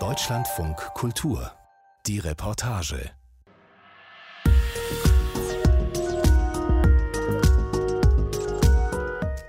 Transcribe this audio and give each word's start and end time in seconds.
Deutschlandfunk 0.00 0.76
Kultur. 0.94 1.52
Die 2.08 2.18
Reportage. 2.18 3.12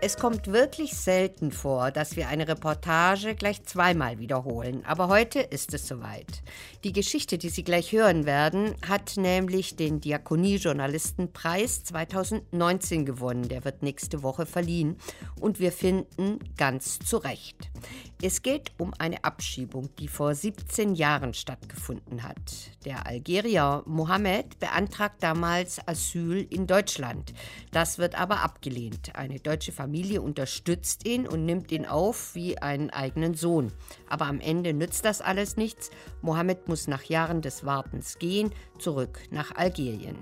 Es 0.08 0.18
kommt 0.18 0.46
wirklich 0.46 0.94
selten 0.94 1.52
vor, 1.52 1.90
dass 1.90 2.16
wir 2.16 2.28
eine 2.28 2.48
Reportage 2.48 3.34
gleich 3.34 3.64
zweimal 3.64 4.20
wiederholen, 4.20 4.84
aber 4.86 5.08
heute 5.08 5.40
ist 5.40 5.74
es 5.74 5.88
soweit. 5.88 6.44
Die 6.84 6.94
Geschichte, 6.94 7.40
die 7.40 7.50
Sie 7.50 7.64
gleich 7.64 7.92
hören 7.92 8.28
werden, 8.28 8.76
hat 8.88 9.18
nämlich 9.18 9.78
den 9.78 10.02
Diakonie-Journalistenpreis 10.02 11.86
2019 11.86 13.08
gewonnen. 13.08 13.50
Der 13.50 13.66
wird 13.66 13.82
nächste 13.82 14.22
Woche 14.22 14.46
verliehen 14.46 14.98
und 15.40 15.60
wir 15.60 15.72
finden 15.72 16.38
ganz 16.56 17.00
zu 17.00 17.18
Recht. 17.18 17.72
Es 18.22 18.42
geht 18.42 18.72
um 18.78 18.94
eine 18.98 19.24
Abschiebung, 19.26 19.90
die 20.00 20.08
vor 20.08 20.34
17 20.34 20.96
Jahren 20.96 21.34
stattgefunden 21.34 22.24
hat. 22.24 22.72
Der 22.86 23.06
Algerier 23.06 23.84
Mohammed 23.86 24.58
beantragt 24.60 25.22
damals 25.22 25.86
Asyl 25.86 26.48
in 26.50 26.66
Deutschland. 26.66 27.34
Das 27.72 27.98
wird 27.98 28.16
aber 28.20 28.40
abgelehnt. 28.42 29.16
Eine 29.16 29.40
deutsche 29.40 29.74
Familie 29.74 30.22
unterstützt 30.22 31.06
ihn 31.06 31.28
und 31.28 31.46
nimmt 31.46 31.74
ihn 31.74 31.86
auf 31.86 32.36
wie 32.36 32.58
einen 32.58 32.90
eigenen 32.90 33.34
Sohn. 33.34 33.74
Aber 34.08 34.28
am 34.28 34.40
Ende 34.40 34.74
nützt 34.74 35.04
das 35.04 35.22
alles 35.22 35.58
nichts. 35.58 35.92
Mohammed 36.22 36.70
muss 36.70 36.88
nach 36.88 37.04
Jahren 37.04 37.42
des 37.42 37.66
Wartens 37.66 38.18
gehen, 38.18 38.52
zurück 38.80 39.20
nach 39.30 39.56
Algerien. 39.56 40.18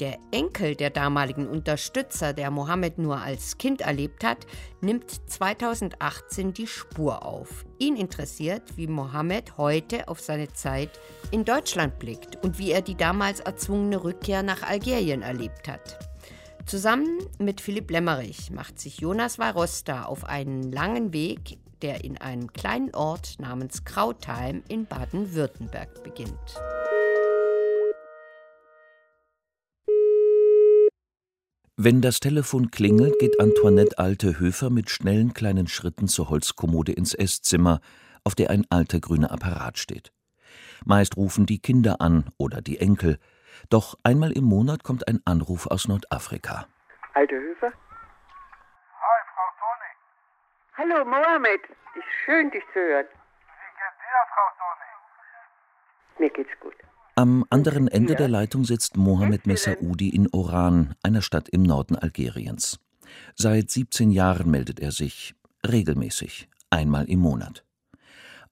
Der 0.00 0.16
Enkel 0.30 0.76
der 0.76 0.90
damaligen 0.90 1.48
Unterstützer, 1.48 2.32
der 2.32 2.52
Mohammed 2.52 2.98
nur 2.98 3.20
als 3.20 3.58
Kind 3.58 3.80
erlebt 3.80 4.22
hat, 4.22 4.46
nimmt 4.80 5.10
2018 5.28 6.52
die 6.52 6.68
Spur 6.68 7.26
auf. 7.26 7.64
Ihn 7.78 7.96
interessiert, 7.96 8.76
wie 8.76 8.86
Mohammed 8.86 9.58
heute 9.58 10.06
auf 10.06 10.20
seine 10.20 10.52
Zeit 10.52 10.90
in 11.32 11.44
Deutschland 11.44 11.98
blickt 11.98 12.36
und 12.44 12.60
wie 12.60 12.70
er 12.70 12.82
die 12.82 12.94
damals 12.94 13.40
erzwungene 13.40 14.04
Rückkehr 14.04 14.44
nach 14.44 14.62
Algerien 14.62 15.22
erlebt 15.22 15.66
hat. 15.66 15.98
Zusammen 16.64 17.18
mit 17.38 17.60
Philipp 17.60 17.90
Lemmerich 17.90 18.52
macht 18.52 18.78
sich 18.78 19.00
Jonas 19.00 19.40
Warosta 19.40 20.04
auf 20.04 20.24
einen 20.24 20.70
langen 20.70 21.12
Weg, 21.12 21.58
der 21.82 22.04
in 22.04 22.18
einem 22.18 22.52
kleinen 22.52 22.94
Ort 22.94 23.40
namens 23.40 23.84
Krautheim 23.84 24.62
in 24.68 24.86
Baden-Württemberg 24.86 26.04
beginnt. 26.04 26.60
Wenn 31.80 32.02
das 32.02 32.18
Telefon 32.18 32.72
klingelt, 32.72 33.20
geht 33.20 33.38
Antoinette 33.38 33.98
Alte-Höfer 33.98 34.68
mit 34.68 34.90
schnellen 34.90 35.32
kleinen 35.32 35.68
Schritten 35.68 36.08
zur 36.08 36.28
Holzkommode 36.28 36.90
ins 36.90 37.14
Esszimmer, 37.14 37.78
auf 38.24 38.34
der 38.34 38.50
ein 38.50 38.66
alter 38.68 38.98
grüner 38.98 39.30
Apparat 39.30 39.78
steht. 39.78 40.10
Meist 40.84 41.16
rufen 41.16 41.46
die 41.46 41.60
Kinder 41.60 42.00
an 42.00 42.32
oder 42.36 42.62
die 42.62 42.80
Enkel. 42.80 43.20
Doch 43.70 43.94
einmal 44.02 44.32
im 44.32 44.42
Monat 44.42 44.82
kommt 44.82 45.06
ein 45.06 45.20
Anruf 45.24 45.68
aus 45.68 45.86
Nordafrika. 45.86 46.66
Alte 47.14 47.36
Höfer? 47.36 47.70
Hi, 47.70 49.20
Frau 49.32 49.48
Toni. 49.60 49.92
Hallo, 50.78 51.04
Mohammed. 51.04 51.60
Ist 51.94 52.10
schön, 52.24 52.50
dich 52.50 52.64
zu 52.72 52.80
hören. 52.80 53.06
Wie 53.06 53.70
geht's 53.78 53.98
dir, 54.02 54.26
Frau 54.34 54.48
Toni? 54.58 56.26
Mir 56.26 56.30
geht's 56.30 56.58
gut. 56.58 56.74
Am 57.18 57.44
anderen 57.50 57.88
Ende 57.88 58.14
der 58.14 58.28
Leitung 58.28 58.64
sitzt 58.64 58.96
Mohamed 58.96 59.44
Messaoudi 59.44 60.08
in 60.08 60.28
Oran, 60.30 60.94
einer 61.02 61.20
Stadt 61.20 61.48
im 61.48 61.64
Norden 61.64 61.96
Algeriens. 61.96 62.78
Seit 63.34 63.72
17 63.72 64.12
Jahren 64.12 64.48
meldet 64.52 64.78
er 64.78 64.92
sich, 64.92 65.34
regelmäßig, 65.66 66.48
einmal 66.70 67.06
im 67.06 67.18
Monat. 67.18 67.64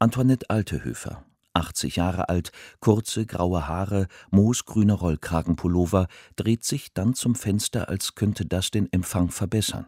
Antoinette 0.00 0.50
Altehöfer, 0.50 1.22
80 1.52 1.94
Jahre 1.94 2.28
alt, 2.28 2.50
kurze 2.80 3.24
graue 3.24 3.68
Haare, 3.68 4.08
moosgrüner 4.32 4.94
Rollkragenpullover, 4.94 6.08
dreht 6.34 6.64
sich 6.64 6.92
dann 6.92 7.14
zum 7.14 7.36
Fenster, 7.36 7.88
als 7.88 8.16
könnte 8.16 8.46
das 8.46 8.72
den 8.72 8.92
Empfang 8.92 9.30
verbessern. 9.30 9.86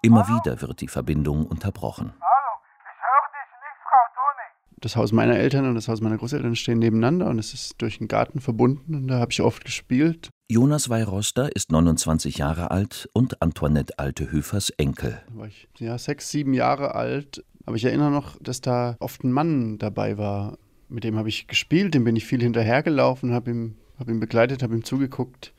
Immer 0.00 0.28
wieder 0.28 0.60
wird 0.60 0.80
die 0.80 0.86
Verbindung 0.86 1.44
unterbrochen. 1.44 2.12
Das 4.80 4.96
Haus 4.96 5.12
meiner 5.12 5.36
Eltern 5.36 5.66
und 5.66 5.74
das 5.74 5.88
Haus 5.88 6.00
meiner 6.00 6.16
Großeltern 6.16 6.56
stehen 6.56 6.78
nebeneinander 6.78 7.28
und 7.28 7.38
es 7.38 7.52
ist 7.52 7.74
durch 7.82 8.00
einen 8.00 8.08
Garten 8.08 8.40
verbunden 8.40 8.94
und 8.94 9.08
da 9.08 9.18
habe 9.18 9.30
ich 9.30 9.42
oft 9.42 9.64
gespielt. 9.64 10.30
Jonas 10.50 10.88
Weiroster 10.88 11.54
ist 11.54 11.70
29 11.70 12.38
Jahre 12.38 12.70
alt 12.70 13.08
und 13.12 13.42
Antoinette 13.42 13.98
Altehöfers 13.98 14.70
Enkel. 14.70 15.20
Da 15.28 15.38
war 15.38 15.46
ich 15.46 15.68
ja 15.78 15.98
sechs, 15.98 16.30
sieben 16.30 16.54
Jahre 16.54 16.94
alt, 16.94 17.44
aber 17.66 17.76
ich 17.76 17.84
erinnere 17.84 18.10
noch, 18.10 18.38
dass 18.40 18.62
da 18.62 18.96
oft 19.00 19.22
ein 19.22 19.32
Mann 19.32 19.78
dabei 19.78 20.16
war. 20.16 20.56
Mit 20.88 21.04
dem 21.04 21.16
habe 21.18 21.28
ich 21.28 21.46
gespielt, 21.46 21.94
dem 21.94 22.04
bin 22.04 22.16
ich 22.16 22.24
viel 22.24 22.40
hinterhergelaufen, 22.40 23.32
habe 23.34 23.50
ihn, 23.50 23.76
hab 23.98 24.08
ihn 24.08 24.18
begleitet, 24.18 24.62
habe 24.62 24.74
ihm 24.74 24.82
zugeguckt. 24.82 25.52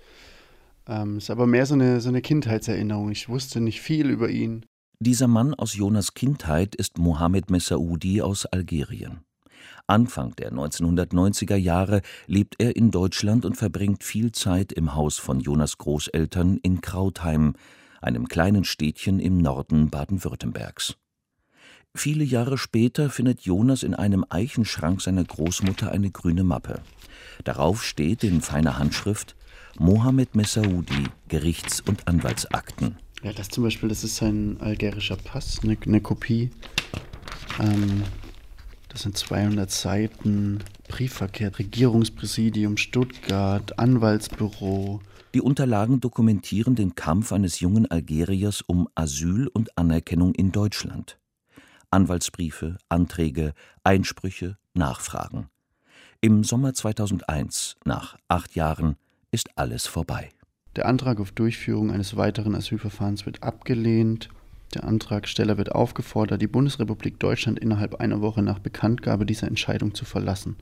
Ähm, 0.87 1.17
ist 1.17 1.29
aber 1.29 1.45
mehr 1.45 1.67
so 1.67 1.75
eine, 1.75 2.01
so 2.01 2.09
eine 2.09 2.21
Kindheitserinnerung. 2.21 3.11
Ich 3.11 3.29
wusste 3.29 3.61
nicht 3.61 3.81
viel 3.81 4.09
über 4.09 4.29
ihn. 4.29 4.65
Dieser 5.03 5.27
Mann 5.27 5.55
aus 5.55 5.75
Jonas 5.75 6.13
Kindheit 6.13 6.75
ist 6.75 6.99
Mohamed 6.99 7.49
Messaoudi 7.49 8.21
aus 8.21 8.45
Algerien. 8.45 9.21
Anfang 9.87 10.35
der 10.35 10.53
1990er 10.53 11.55
Jahre 11.55 12.03
lebt 12.27 12.57
er 12.59 12.75
in 12.75 12.91
Deutschland 12.91 13.43
und 13.43 13.57
verbringt 13.57 14.03
viel 14.03 14.31
Zeit 14.31 14.71
im 14.71 14.93
Haus 14.93 15.17
von 15.17 15.39
Jonas 15.39 15.79
Großeltern 15.79 16.57
in 16.57 16.81
Krautheim, 16.81 17.55
einem 17.99 18.27
kleinen 18.27 18.63
Städtchen 18.63 19.19
im 19.19 19.39
Norden 19.39 19.89
Baden-Württembergs. 19.89 20.97
Viele 21.95 22.23
Jahre 22.23 22.59
später 22.59 23.09
findet 23.09 23.41
Jonas 23.41 23.81
in 23.81 23.95
einem 23.95 24.23
Eichenschrank 24.29 25.01
seiner 25.01 25.23
Großmutter 25.23 25.91
eine 25.91 26.11
grüne 26.11 26.43
Mappe. 26.43 26.79
Darauf 27.43 27.83
steht 27.83 28.23
in 28.23 28.41
feiner 28.41 28.77
Handschrift 28.77 29.35
Mohamed 29.79 30.35
Messaoudi, 30.35 31.05
Gerichts- 31.27 31.81
und 31.81 32.07
Anwaltsakten. 32.07 32.97
Ja, 33.23 33.31
das 33.33 33.49
zum 33.49 33.63
Beispiel, 33.63 33.89
das 33.89 34.03
ist 34.03 34.15
sein 34.15 34.57
algerischer 34.59 35.15
Pass, 35.15 35.59
eine, 35.63 35.77
eine 35.85 36.01
Kopie. 36.01 36.49
Ähm, 37.59 38.03
das 38.89 39.03
sind 39.03 39.15
200 39.15 39.69
Seiten 39.69 40.59
Briefverkehr, 40.87 41.57
Regierungspräsidium 41.57 42.77
Stuttgart, 42.77 43.77
Anwaltsbüro. 43.77 45.01
Die 45.33 45.41
Unterlagen 45.41 46.01
dokumentieren 46.01 46.75
den 46.75 46.95
Kampf 46.95 47.31
eines 47.31 47.59
jungen 47.59 47.89
Algeriers 47.89 48.61
um 48.61 48.89
Asyl 48.95 49.47
und 49.47 49.77
Anerkennung 49.77 50.33
in 50.33 50.51
Deutschland. 50.51 51.19
Anwaltsbriefe, 51.91 52.77
Anträge, 52.89 53.53
Einsprüche, 53.83 54.57
Nachfragen. 54.73 55.47
Im 56.21 56.43
Sommer 56.43 56.73
2001, 56.73 57.77
nach 57.85 58.17
acht 58.27 58.55
Jahren, 58.55 58.97
ist 59.31 59.57
alles 59.57 59.87
vorbei. 59.87 60.29
Der 60.77 60.85
Antrag 60.85 61.19
auf 61.19 61.31
Durchführung 61.31 61.91
eines 61.91 62.15
weiteren 62.15 62.55
Asylverfahrens 62.55 63.25
wird 63.25 63.43
abgelehnt. 63.43 64.29
Der 64.73 64.85
Antragsteller 64.85 65.57
wird 65.57 65.73
aufgefordert, 65.73 66.41
die 66.41 66.47
Bundesrepublik 66.47 67.19
Deutschland 67.19 67.59
innerhalb 67.59 67.95
einer 67.95 68.21
Woche 68.21 68.41
nach 68.41 68.59
Bekanntgabe 68.59 69.25
dieser 69.25 69.47
Entscheidung 69.47 69.93
zu 69.93 70.05
verlassen. 70.05 70.55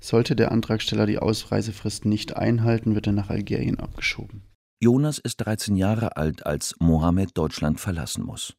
Sollte 0.00 0.34
der 0.34 0.52
Antragsteller 0.52 1.04
die 1.04 1.18
Ausreisefrist 1.18 2.06
nicht 2.06 2.36
einhalten, 2.36 2.94
wird 2.94 3.06
er 3.06 3.12
nach 3.12 3.28
Algerien 3.28 3.78
abgeschoben. 3.78 4.42
Jonas 4.80 5.18
ist 5.18 5.36
13 5.36 5.76
Jahre 5.76 6.16
alt, 6.16 6.46
als 6.46 6.74
Mohammed 6.78 7.36
Deutschland 7.36 7.80
verlassen 7.80 8.24
muss. 8.24 8.54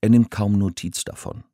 Er 0.00 0.10
nimmt 0.10 0.30
kaum 0.30 0.58
Notiz 0.58 1.04
davon. 1.04 1.44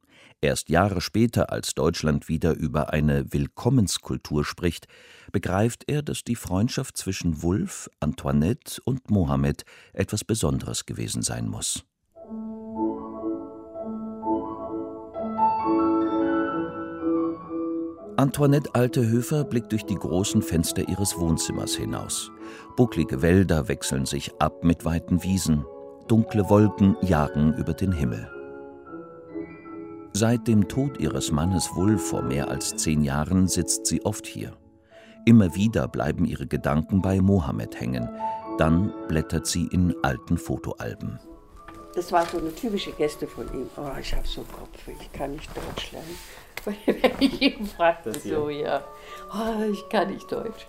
Erst 0.45 0.69
Jahre 0.69 1.01
später, 1.01 1.51
als 1.51 1.75
Deutschland 1.75 2.29
wieder 2.29 2.53
über 2.53 2.93
eine 2.93 3.33
Willkommenskultur 3.33 4.45
spricht, 4.45 4.89
begreift 5.33 5.85
er, 5.87 6.03
dass 6.03 6.23
die 6.23 6.37
Freundschaft 6.37 6.99
zwischen 6.99 7.43
Wulf, 7.43 7.89
Antoinette 7.99 8.79
und 8.85 9.11
Mohammed 9.11 9.65
etwas 9.95 10.23
Besonderes 10.23 10.85
gewesen 10.85 11.23
sein 11.23 11.49
muss. 11.49 11.87
Antoinette 18.19 18.75
Altehöfer 18.75 19.45
blickt 19.45 19.73
durch 19.73 19.87
die 19.87 19.95
großen 19.95 20.43
Fenster 20.43 20.87
ihres 20.87 21.19
Wohnzimmers 21.19 21.75
hinaus. 21.75 22.31
Bucklige 22.77 23.23
Wälder 23.23 23.69
wechseln 23.69 24.05
sich 24.05 24.31
ab 24.41 24.63
mit 24.63 24.85
weiten 24.85 25.23
Wiesen. 25.23 25.65
Dunkle 26.07 26.51
Wolken 26.51 26.99
jagen 27.01 27.55
über 27.55 27.73
den 27.73 27.93
Himmel. 27.93 28.34
Seit 30.17 30.47
dem 30.47 30.69
Tod 30.69 31.01
ihres 31.01 31.33
Mannes 31.33 31.75
Wulf 31.75 32.11
vor 32.11 32.23
mehr 32.23 32.49
als 32.49 32.77
zehn 32.77 33.03
Jahren 33.03 33.49
sitzt 33.49 33.87
sie 33.87 34.05
oft 34.05 34.29
hier. 34.29 34.57
Immer 35.25 35.57
wieder 35.57 35.89
bleiben 35.89 36.25
ihre 36.25 36.47
Gedanken 36.47 37.03
bei 37.03 37.21
Mohammed 37.21 37.81
hängen. 37.81 38.09
Dann 38.57 38.95
blättert 39.09 39.49
sie 39.49 39.67
in 39.73 39.93
alten 40.05 40.39
Fotoalben. 40.39 41.19
Das 41.97 42.13
war 42.13 42.25
so 42.27 42.39
eine 42.39 42.55
typische 42.55 42.93
Geste 42.93 43.27
von 43.27 43.53
ihm. 43.53 43.69
Oh, 43.77 43.91
ich 44.01 44.15
habe 44.15 44.25
so 44.25 44.43
Kopf, 44.43 44.87
ich 44.87 45.13
kann 45.13 45.33
nicht 45.33 45.51
Deutsch 45.57 45.91
lernen. 45.91 46.17
Wenn 46.87 47.13
ich 47.19 47.43
ihn 47.43 47.67
fragte, 47.67 48.13
so, 48.17 48.51
ja. 48.51 48.85
Oh, 49.33 49.65
ich 49.65 49.89
kann 49.89 50.13
nicht 50.13 50.31
Deutsch. 50.31 50.69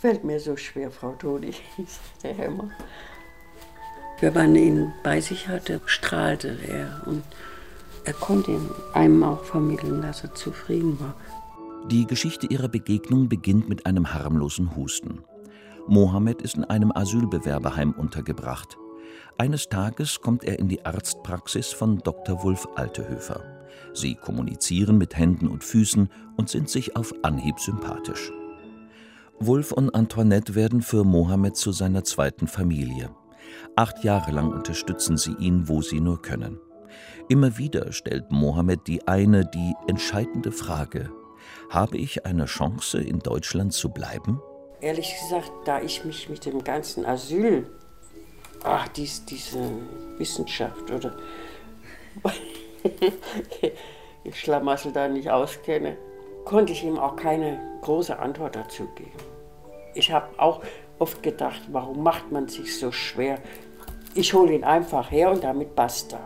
Fällt 0.00 0.24
mir 0.24 0.40
so 0.40 0.56
schwer, 0.56 0.90
Frau 0.90 1.12
Toni, 1.12 1.52
hieß 1.76 2.00
er 2.24 2.46
immer. 2.46 2.68
Wenn 4.20 4.34
man 4.34 4.56
ihn 4.56 4.92
bei 5.04 5.20
sich 5.20 5.46
hatte, 5.46 5.80
strahlte 5.86 6.58
er 6.66 7.02
und 7.06 7.22
er 8.08 8.14
konnte 8.14 8.58
einem 8.94 9.22
auch 9.22 9.44
vermitteln, 9.44 10.00
dass 10.00 10.24
er 10.24 10.34
zufrieden 10.34 10.98
war. 10.98 11.14
Die 11.90 12.06
Geschichte 12.06 12.46
ihrer 12.46 12.68
Begegnung 12.68 13.28
beginnt 13.28 13.68
mit 13.68 13.84
einem 13.84 14.14
harmlosen 14.14 14.74
Husten. 14.74 15.24
Mohammed 15.88 16.40
ist 16.40 16.56
in 16.56 16.64
einem 16.64 16.90
Asylbewerberheim 16.90 17.92
untergebracht. 17.92 18.78
Eines 19.36 19.68
Tages 19.68 20.22
kommt 20.22 20.44
er 20.44 20.58
in 20.58 20.68
die 20.68 20.86
Arztpraxis 20.86 21.74
von 21.74 21.98
Dr. 21.98 22.42
Wulf 22.42 22.66
Altehöfer. 22.76 23.42
Sie 23.92 24.14
kommunizieren 24.14 24.96
mit 24.96 25.14
Händen 25.14 25.46
und 25.46 25.62
Füßen 25.62 26.08
und 26.38 26.48
sind 26.48 26.70
sich 26.70 26.96
auf 26.96 27.12
Anhieb 27.22 27.60
sympathisch. 27.60 28.32
Wulf 29.38 29.70
und 29.72 29.94
Antoinette 29.94 30.54
werden 30.54 30.80
für 30.80 31.04
Mohammed 31.04 31.58
zu 31.58 31.72
seiner 31.72 32.04
zweiten 32.04 32.48
Familie. 32.48 33.10
Acht 33.76 34.02
Jahre 34.02 34.30
lang 34.30 34.50
unterstützen 34.50 35.18
sie 35.18 35.34
ihn, 35.38 35.68
wo 35.68 35.82
sie 35.82 36.00
nur 36.00 36.22
können. 36.22 36.58
Immer 37.28 37.58
wieder 37.58 37.92
stellt 37.92 38.30
Mohammed 38.30 38.86
die 38.86 39.06
eine, 39.06 39.44
die 39.44 39.74
entscheidende 39.86 40.52
Frage: 40.52 41.10
Habe 41.70 41.98
ich 41.98 42.26
eine 42.26 42.46
Chance, 42.46 43.00
in 43.00 43.18
Deutschland 43.18 43.72
zu 43.72 43.90
bleiben? 43.90 44.40
Ehrlich 44.80 45.14
gesagt, 45.20 45.50
da 45.64 45.80
ich 45.80 46.04
mich 46.04 46.28
mit 46.28 46.44
dem 46.46 46.62
ganzen 46.62 47.04
Asyl, 47.04 47.66
ach, 48.62 48.88
dies, 48.88 49.24
diese 49.24 49.58
Wissenschaft 50.18 50.90
oder 50.90 51.16
ich 54.24 54.40
Schlamassel 54.40 54.92
da 54.92 55.08
nicht 55.08 55.30
auskenne, 55.30 55.96
konnte 56.44 56.72
ich 56.72 56.84
ihm 56.84 56.98
auch 56.98 57.16
keine 57.16 57.60
große 57.82 58.18
Antwort 58.18 58.56
dazu 58.56 58.88
geben. 58.94 59.10
Ich 59.94 60.12
habe 60.12 60.28
auch 60.38 60.62
oft 60.98 61.22
gedacht, 61.22 61.60
warum 61.72 62.02
macht 62.02 62.30
man 62.32 62.48
sich 62.48 62.78
so 62.78 62.92
schwer? 62.92 63.38
Ich 64.14 64.32
hole 64.32 64.54
ihn 64.54 64.64
einfach 64.64 65.10
her 65.10 65.30
und 65.30 65.44
damit 65.44 65.74
basta. 65.74 66.18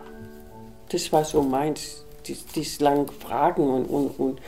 Das 0.92 1.10
war 1.10 1.24
so 1.24 1.42
meins, 1.42 2.04
dies, 2.26 2.44
dies 2.46 2.80
lange 2.80 3.06
Fragen 3.08 3.68
und, 3.68 3.86
und, 3.86 4.10
und 4.18 4.40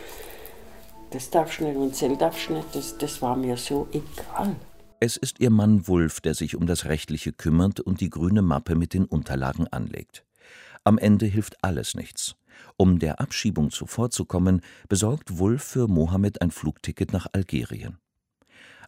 das 1.11 1.31
darfst 1.31 1.61
du 1.61 1.64
nicht 1.64 1.76
und 1.76 1.91
das 1.91 2.19
darfst 2.19 2.49
du 2.49 2.55
nicht, 2.55 2.75
das, 2.75 2.99
das 2.99 3.23
war 3.23 3.35
mir 3.35 3.56
so 3.56 3.88
egal. 3.93 4.55
Es 5.00 5.17
ist 5.17 5.41
ihr 5.41 5.50
Mann 5.50 5.88
Wulf, 5.88 6.20
der 6.20 6.35
sich 6.35 6.56
um 6.56 6.67
das 6.67 6.85
Rechtliche 6.85 7.32
kümmert 7.32 7.81
und 7.81 8.00
die 8.00 8.11
grüne 8.11 8.43
Mappe 8.43 8.75
mit 8.75 8.94
den 8.94 9.05
Unterlagen 9.06 9.69
anlegt. 9.69 10.25
Am 10.85 10.99
Ende 10.99 11.26
hilft 11.26 11.62
alles 11.64 11.94
nichts. 11.94 12.37
Um 12.76 12.99
der 12.99 13.20
Abschiebung 13.20 13.70
zuvorzukommen, 13.70 14.61
besorgt 14.88 15.38
Wulf 15.38 15.62
für 15.62 15.88
Mohammed 15.88 16.43
ein 16.43 16.50
Flugticket 16.50 17.12
nach 17.12 17.26
Algerien. 17.32 17.99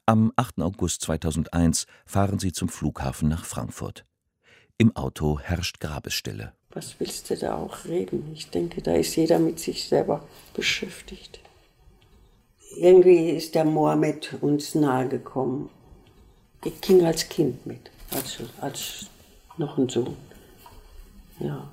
Am 0.04 0.32
8. 0.36 0.60
August 0.60 1.02
2001 1.02 1.86
fahren 2.04 2.38
sie 2.38 2.52
zum 2.52 2.68
Flughafen 2.68 3.28
nach 3.28 3.44
Frankfurt. 3.44 4.04
Im 4.78 4.94
Auto 4.94 5.40
herrscht 5.40 5.80
Grabesstille. 5.80 6.52
Was 6.76 7.00
willst 7.00 7.30
du 7.30 7.36
da 7.38 7.56
auch 7.56 7.86
reden? 7.86 8.30
Ich 8.34 8.50
denke, 8.50 8.82
da 8.82 8.94
ist 8.94 9.16
jeder 9.16 9.38
mit 9.38 9.58
sich 9.58 9.88
selber 9.88 10.22
beschäftigt. 10.52 11.40
Irgendwie 12.76 13.30
ist 13.30 13.54
der 13.54 13.64
Mohammed 13.64 14.36
uns 14.42 14.74
nahegekommen. 14.74 15.70
Ich 16.62 16.78
ging 16.82 17.02
als 17.06 17.30
Kind 17.30 17.64
mit, 17.64 17.90
als, 18.10 18.40
als 18.60 19.06
noch 19.56 19.78
ein 19.78 19.88
Sohn. 19.88 20.18
Ja. 21.40 21.66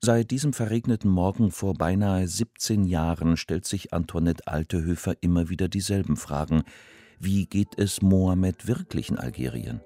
Seit 0.00 0.30
diesem 0.30 0.52
verregneten 0.52 1.10
Morgen 1.10 1.50
vor 1.50 1.74
beinahe 1.74 2.28
17 2.28 2.84
Jahren 2.84 3.36
stellt 3.36 3.66
sich 3.66 3.92
Antoinette 3.92 4.46
Altehöfer 4.46 5.16
immer 5.20 5.48
wieder 5.48 5.66
dieselben 5.66 6.16
Fragen. 6.16 6.62
Wie 7.18 7.46
geht 7.46 7.76
es 7.76 8.02
Mohammed 8.02 8.68
wirklich 8.68 9.08
in 9.08 9.18
Algerien? 9.18 9.80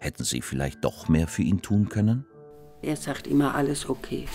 Hätten 0.00 0.24
Sie 0.24 0.42
vielleicht 0.42 0.82
doch 0.82 1.08
mehr 1.08 1.28
für 1.28 1.42
ihn 1.42 1.62
tun 1.62 1.88
können? 1.88 2.26
Er 2.82 2.96
sagt 2.96 3.26
immer 3.26 3.54
alles 3.54 3.88
okay. 3.88 4.26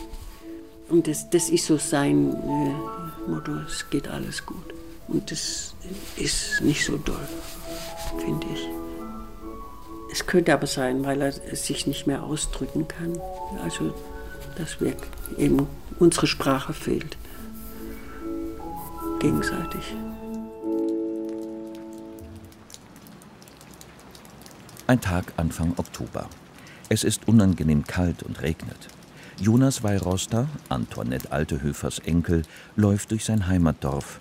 Und 0.89 1.07
das, 1.07 1.29
das 1.29 1.49
ist 1.49 1.65
so 1.65 1.77
sein 1.77 2.33
äh, 2.33 3.29
Motto, 3.29 3.53
es 3.67 3.89
geht 3.89 4.07
alles 4.07 4.45
gut. 4.45 4.73
Und 5.07 5.31
das 5.31 5.73
ist 6.15 6.61
nicht 6.61 6.85
so 6.85 6.97
doll, 6.97 7.27
finde 8.19 8.45
ich. 8.53 8.67
Es 10.11 10.25
könnte 10.25 10.53
aber 10.53 10.67
sein, 10.67 11.03
weil 11.05 11.21
er 11.21 11.31
sich 11.31 11.87
nicht 11.87 12.07
mehr 12.07 12.23
ausdrücken 12.23 12.87
kann. 12.87 13.19
Also 13.63 13.93
dass 14.57 14.79
wir 14.79 14.95
eben 15.37 15.67
unsere 15.99 16.27
Sprache 16.27 16.73
fehlt. 16.73 17.17
Gegenseitig. 19.19 19.95
Ein 24.87 25.01
Tag 25.01 25.33
Anfang 25.37 25.73
Oktober. 25.77 26.29
Es 26.87 27.03
ist 27.03 27.27
unangenehm 27.27 27.83
kalt 27.85 28.21
und 28.21 28.41
regnet. 28.43 28.77
Jonas 29.39 29.81
Weiroster, 29.81 30.47
Antoinette 30.69 31.31
Altehöfers 31.31 31.99
Enkel, 31.99 32.43
läuft 32.75 33.09
durch 33.09 33.25
sein 33.25 33.47
Heimatdorf. 33.47 34.19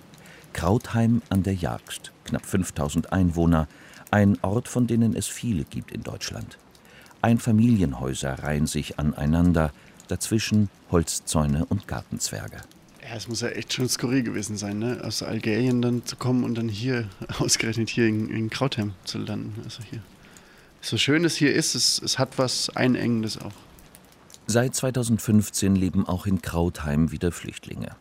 Krautheim 0.53 1.21
an 1.29 1.43
der 1.43 1.53
Jagst, 1.53 2.11
knapp 2.23 2.45
5000 2.45 3.13
Einwohner, 3.13 3.67
ein 4.09 4.39
Ort, 4.41 4.67
von 4.67 4.87
denen 4.87 5.15
es 5.15 5.27
viele 5.27 5.63
gibt 5.63 5.91
in 5.91 6.01
Deutschland. 6.01 6.57
Einfamilienhäuser 7.21 8.39
reihen 8.43 8.65
sich 8.65 8.97
aneinander, 8.97 9.71
dazwischen 10.07 10.69
Holzzäune 10.91 11.65
und 11.65 11.87
Gartenzwerge. 11.87 12.57
Ja, 13.03 13.15
es 13.15 13.27
muss 13.27 13.41
ja 13.41 13.49
echt 13.49 13.73
schon 13.73 13.87
skurril 13.87 14.23
gewesen 14.23 14.57
sein, 14.57 14.79
ne? 14.79 15.01
aus 15.03 15.21
Algerien 15.21 15.83
dann 15.83 16.03
zu 16.05 16.15
kommen 16.15 16.43
und 16.43 16.55
dann 16.55 16.69
hier, 16.69 17.09
ausgerechnet 17.39 17.89
hier 17.89 18.07
in, 18.07 18.29
in 18.29 18.49
Krautheim 18.49 18.93
zu 19.03 19.19
landen. 19.19 19.61
Also 19.63 19.83
hier. 19.83 20.01
So 20.85 20.97
schön 20.97 21.25
es 21.25 21.35
hier 21.35 21.51
ist, 21.51 21.73
es, 21.73 21.99
es 21.99 22.19
hat 22.19 22.37
was 22.37 22.69
Einengendes 22.75 23.39
auch. 23.39 23.53
Seit 24.45 24.75
2015 24.75 25.75
leben 25.75 26.07
auch 26.07 26.27
in 26.27 26.43
Krautheim 26.43 27.11
wieder 27.11 27.31
Flüchtlinge. 27.31 27.95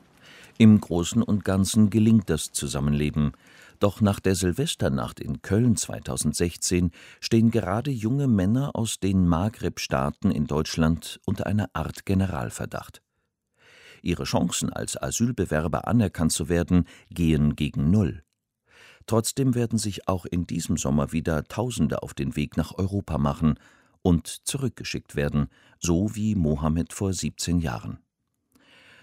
Im 0.58 0.78
Großen 0.82 1.22
und 1.22 1.46
Ganzen 1.46 1.88
gelingt 1.88 2.28
das 2.28 2.52
Zusammenleben. 2.52 3.32
Doch 3.80 4.02
nach 4.02 4.20
der 4.20 4.34
Silvesternacht 4.34 5.18
in 5.18 5.40
Köln 5.40 5.76
2016 5.76 6.90
stehen 7.20 7.50
gerade 7.50 7.90
junge 7.90 8.28
Männer 8.28 8.72
aus 8.74 9.00
den 9.00 9.26
Maghreb-Staaten 9.28 10.30
in 10.30 10.46
Deutschland 10.46 11.20
unter 11.24 11.46
einer 11.46 11.70
Art 11.72 12.04
Generalverdacht. 12.04 13.00
Ihre 14.02 14.24
Chancen, 14.24 14.70
als 14.70 15.02
Asylbewerber 15.02 15.88
anerkannt 15.88 16.32
zu 16.32 16.50
werden, 16.50 16.84
gehen 17.08 17.56
gegen 17.56 17.90
Null. 17.90 18.24
Trotzdem 19.06 19.54
werden 19.54 19.78
sich 19.78 20.08
auch 20.08 20.24
in 20.24 20.46
diesem 20.46 20.76
Sommer 20.76 21.12
wieder 21.12 21.44
Tausende 21.44 22.02
auf 22.02 22.14
den 22.14 22.36
Weg 22.36 22.56
nach 22.56 22.76
Europa 22.76 23.18
machen 23.18 23.58
und 24.02 24.26
zurückgeschickt 24.26 25.16
werden, 25.16 25.48
so 25.78 26.14
wie 26.14 26.34
Mohammed 26.34 26.92
vor 26.92 27.12
17 27.12 27.58
Jahren. 27.58 27.98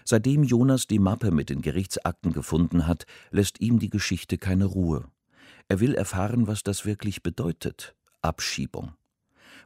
Seitdem 0.04 0.42
Jonas 0.42 0.86
die 0.86 0.98
Mappe 0.98 1.30
mit 1.30 1.48
den 1.48 1.62
Gerichtsakten 1.62 2.32
gefunden 2.32 2.86
hat, 2.86 3.06
lässt 3.30 3.60
ihm 3.60 3.78
die 3.78 3.90
Geschichte 3.90 4.38
keine 4.38 4.64
Ruhe. 4.64 5.04
Er 5.68 5.80
will 5.80 5.94
erfahren, 5.94 6.46
was 6.46 6.62
das 6.62 6.84
wirklich 6.84 7.22
bedeutet 7.22 7.94
Abschiebung. 8.20 8.92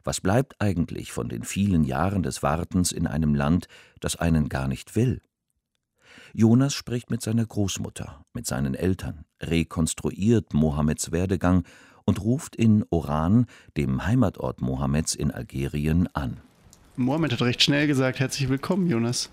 Was 0.03 0.21
bleibt 0.21 0.61
eigentlich 0.61 1.11
von 1.11 1.27
den 1.29 1.43
vielen 1.43 1.83
Jahren 1.83 2.23
des 2.23 2.43
Wartens 2.43 2.91
in 2.91 3.07
einem 3.07 3.35
Land, 3.35 3.67
das 3.99 4.15
einen 4.15 4.47
gar 4.47 4.67
nicht 4.67 4.95
will? 4.95 5.21
Jonas 6.33 6.73
spricht 6.73 7.09
mit 7.09 7.21
seiner 7.21 7.45
Großmutter, 7.45 8.23
mit 8.33 8.45
seinen 8.45 8.75
Eltern, 8.75 9.25
rekonstruiert 9.41 10.53
Mohammeds 10.53 11.11
Werdegang 11.11 11.63
und 12.05 12.21
ruft 12.21 12.55
in 12.55 12.85
Oran, 12.89 13.45
dem 13.75 14.05
Heimatort 14.05 14.61
Mohammeds 14.61 15.15
in 15.15 15.31
Algerien, 15.31 16.07
an. 16.13 16.37
Mohammed 16.95 17.33
hat 17.33 17.41
recht 17.41 17.61
schnell 17.61 17.87
gesagt: 17.87 18.19
Herzlich 18.19 18.49
willkommen, 18.49 18.87
Jonas 18.87 19.29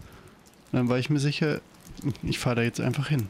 dann 0.75 0.89
war 0.89 0.99
ich 0.99 1.11
mir 1.11 1.21
sicher, 1.21 1.61
ich 2.23 2.39
fahre 2.39 2.57
da 2.57 2.63
jetzt 2.63 2.81
einfach 2.81 3.09
hin. 3.09 3.29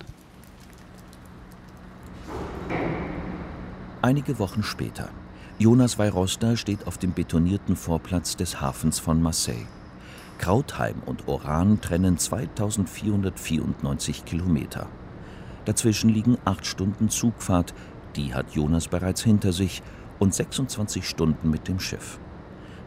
Einige 4.03 4.39
Wochen 4.39 4.63
später. 4.63 5.09
Jonas 5.59 5.99
Weiroster 5.99 6.57
steht 6.57 6.87
auf 6.87 6.99
dem 6.99 7.13
betonierten 7.13 7.77
Vorplatz 7.77 8.37
des 8.37 8.61
Hafens 8.61 8.99
von 8.99 9.23
Marseille. 9.23 9.67
Krautheim 10.39 10.97
und 11.07 11.29
Oran 11.29 11.81
trennen 11.81 12.19
2494 12.19 14.25
Kilometer. 14.25 14.89
Dazwischen 15.65 16.11
liegen 16.11 16.37
acht 16.45 16.67
Stunden 16.67 17.09
Zugfahrt, 17.09 17.73
die 18.17 18.35
hat 18.35 18.53
Jonas 18.53 18.89
bereits 18.89 19.23
hinter 19.23 19.53
sich, 19.53 19.83
und 20.19 20.35
26 20.35 21.09
Stunden 21.09 21.51
mit 21.51 21.69
dem 21.69 21.81
Schiff. 21.81 22.19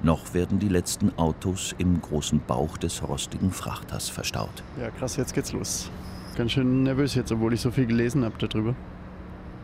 Noch 0.04 0.34
werden 0.34 0.60
die 0.60 0.70
letzten 0.70 1.18
Autos 1.18 1.74
im 1.78 2.02
großen 2.02 2.42
Bauch 2.46 2.78
des 2.78 3.08
rostigen 3.08 3.52
Frachters 3.52 4.10
verstaut. 4.10 4.64
Ja, 4.80 4.92
krass, 4.92 5.18
jetzt 5.18 5.34
geht's 5.34 5.54
los. 5.54 5.90
Ganz 6.36 6.52
schön 6.52 6.84
nervös 6.84 7.16
jetzt, 7.16 7.32
obwohl 7.32 7.54
ich 7.54 7.62
so 7.62 7.72
viel 7.72 7.88
gelesen 7.88 8.24
habe 8.24 8.36
darüber. 8.38 8.76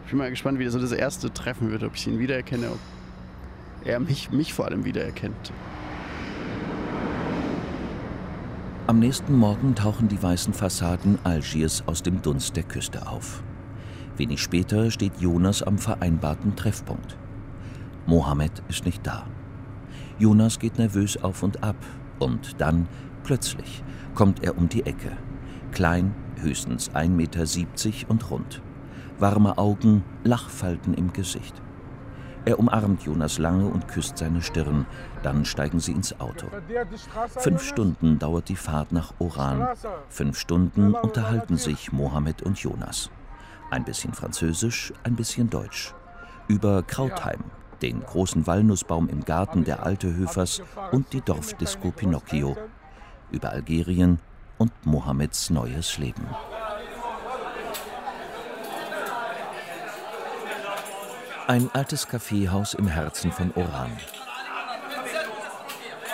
Ich 0.06 0.10
bin 0.10 0.18
mal 0.18 0.30
gespannt, 0.30 0.60
wie 0.60 0.66
das 0.66 0.74
so 0.74 0.80
das 0.80 0.92
erste 0.92 1.32
Treffen 1.32 1.72
wird, 1.72 1.84
ob 1.84 1.96
ich 1.96 2.08
ihn 2.08 2.20
wiedererkenne, 2.20 2.72
ob 2.72 2.80
er 3.86 4.00
mich, 4.00 4.32
mich 4.32 4.54
vor 4.54 4.66
allem 4.66 4.86
wiedererkennt. 4.86 5.52
Am 8.86 9.00
nächsten 9.00 9.38
Morgen 9.38 9.75
tauchen 9.75 10.10
die 10.10 10.22
weißen 10.22 10.54
Fassaden 10.54 11.18
Algiers 11.24 11.88
aus 11.88 12.04
dem 12.04 12.22
Dunst 12.22 12.58
der 12.58 12.63
Küste 12.63 13.08
auf. 13.08 13.42
Wenig 14.18 14.42
später 14.42 14.92
steht 14.92 15.22
Jonas 15.22 15.63
am 15.63 15.78
vereinbarten 15.78 16.58
Treffpunkt. 16.58 17.16
Mohammed 18.08 18.52
ist 18.68 18.84
nicht 18.84 19.08
da. 19.08 19.25
Jonas 20.20 20.60
geht 20.60 20.80
nervös 20.80 21.16
auf 21.16 21.44
und 21.44 21.63
ab 21.63 21.78
und 22.20 22.60
dann, 22.60 22.90
plötzlich, 23.24 23.86
kommt 24.16 24.44
er 24.44 24.58
um 24.58 24.68
die 24.68 24.86
Ecke. 24.86 25.16
Klein, 25.72 26.13
höchstens 26.42 26.92
1,70 26.92 27.08
Meter 27.08 28.10
und 28.10 28.30
rund. 28.30 28.62
Warme 29.18 29.58
Augen, 29.58 30.04
Lachfalten 30.25 30.94
im 30.94 31.13
Gesicht. 31.13 31.62
Er 32.45 32.59
umarmt 32.59 33.03
Jonas 33.03 33.38
lange 33.38 33.65
und 33.65 33.88
küsst 33.88 34.17
seine 34.17 34.41
Stirn. 34.41 34.85
Dann 35.21 35.45
steigen 35.45 35.79
sie 35.79 35.93
ins 35.93 36.19
Auto. 36.19 36.47
Fünf 37.27 37.63
Stunden 37.63 38.19
dauert 38.19 38.50
die 38.50 38.57
Fahrt 38.57 38.91
nach 38.91 39.13
Oran. 39.19 39.67
Fünf 40.09 40.38
Stunden 40.38 40.93
unterhalten 40.93 41.57
sich 41.57 41.93
Mohammed 41.93 42.41
und 42.41 42.59
Jonas. 42.59 43.09
Ein 43.71 43.85
bisschen 43.85 44.13
Französisch, 44.13 44.93
ein 45.03 45.15
bisschen 45.15 45.50
Deutsch. 45.50 45.93
Über 46.47 46.83
Krautheim, 46.83 47.45
den 47.81 48.01
großen 48.01 48.45
Walnussbaum 48.45 49.07
im 49.07 49.23
Garten 49.23 49.63
der 49.63 49.83
Altehöfers 49.83 50.62
und 50.91 51.13
die 51.13 51.21
Dorfdisco 51.21 51.91
Pinocchio. 51.91 52.57
Über 53.31 53.51
Algerien 53.51 54.19
und 54.57 54.71
Mohammeds 54.85 55.50
neues 55.50 55.97
Leben. 55.97 56.27
Ein 61.45 61.69
altes 61.73 62.07
Kaffeehaus 62.07 62.73
im 62.73 62.88
Herzen 62.88 63.31
von 63.33 63.51
Oran. 63.55 63.91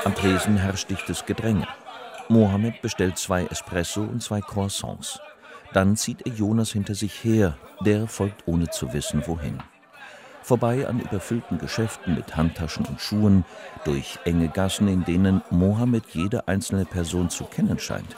Am 0.03 0.15
Tresen 0.15 0.57
herrscht 0.57 0.89
dichtes 0.89 1.24
Gedränge. 1.24 1.67
Mohammed 2.29 2.81
bestellt 2.81 3.19
zwei 3.19 3.45
Espresso 3.45 4.01
und 4.01 4.24
zwei 4.24 4.41
Croissants. 4.41 5.19
Dann 5.71 5.95
zieht 5.95 6.25
er 6.25 6.33
Jonas 6.33 6.71
hinter 6.71 6.95
sich 6.95 7.24
her. 7.24 7.57
Der 7.86 8.07
folgt 8.07 8.48
ohne 8.48 8.69
zu 8.69 8.91
wissen, 8.91 9.21
wohin. 9.27 9.62
Vorbei 10.41 10.88
an 10.88 11.00
überfüllten 11.00 11.59
Geschäften 11.59 12.15
mit 12.15 12.36
Handtaschen 12.36 12.86
und 12.88 13.00
Schuhen, 13.00 13.45
durch 13.86 14.17
enge 14.25 14.48
Gassen, 14.48 14.88
in 14.88 15.05
denen 15.05 15.43
Mohammed 15.51 16.05
jede 16.12 16.48
einzelne 16.48 16.86
Person 16.86 17.29
zu 17.29 17.43
kennen 17.43 17.77
scheint. 17.77 18.15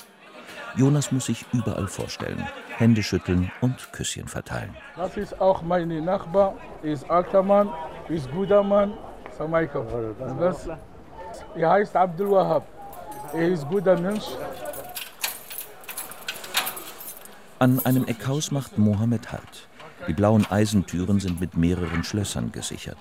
Jonas 0.75 1.11
muss 1.11 1.25
sich 1.25 1.45
überall 1.53 1.87
vorstellen, 1.87 2.47
Hände 2.77 3.03
schütteln 3.03 3.51
und 3.61 3.91
Küsschen 3.91 4.27
verteilen. 4.27 4.75
Das 4.95 5.17
ist 5.17 5.39
auch 5.41 5.61
mein 5.61 5.89
Nachbar, 6.05 6.55
ist 6.81 7.09
alter 7.09 7.43
Mann, 7.43 7.69
ist 8.07 8.31
guter 8.31 8.63
Mann. 8.63 8.93
Das, 10.39 10.69
er 11.55 11.69
heißt 11.69 11.95
Abdul 11.95 12.31
Wahab. 12.31 12.67
Er 13.33 13.47
ist 13.47 13.67
guter 13.67 13.97
Mensch. 13.99 14.25
An 17.59 17.79
einem 17.85 18.05
Eckhaus 18.05 18.51
macht 18.51 18.77
Mohammed 18.77 19.31
Halt. 19.31 19.67
Die 20.07 20.13
blauen 20.13 20.45
Eisentüren 20.49 21.19
sind 21.19 21.39
mit 21.39 21.55
mehreren 21.55 22.03
Schlössern 22.03 22.51
gesichert. 22.51 22.97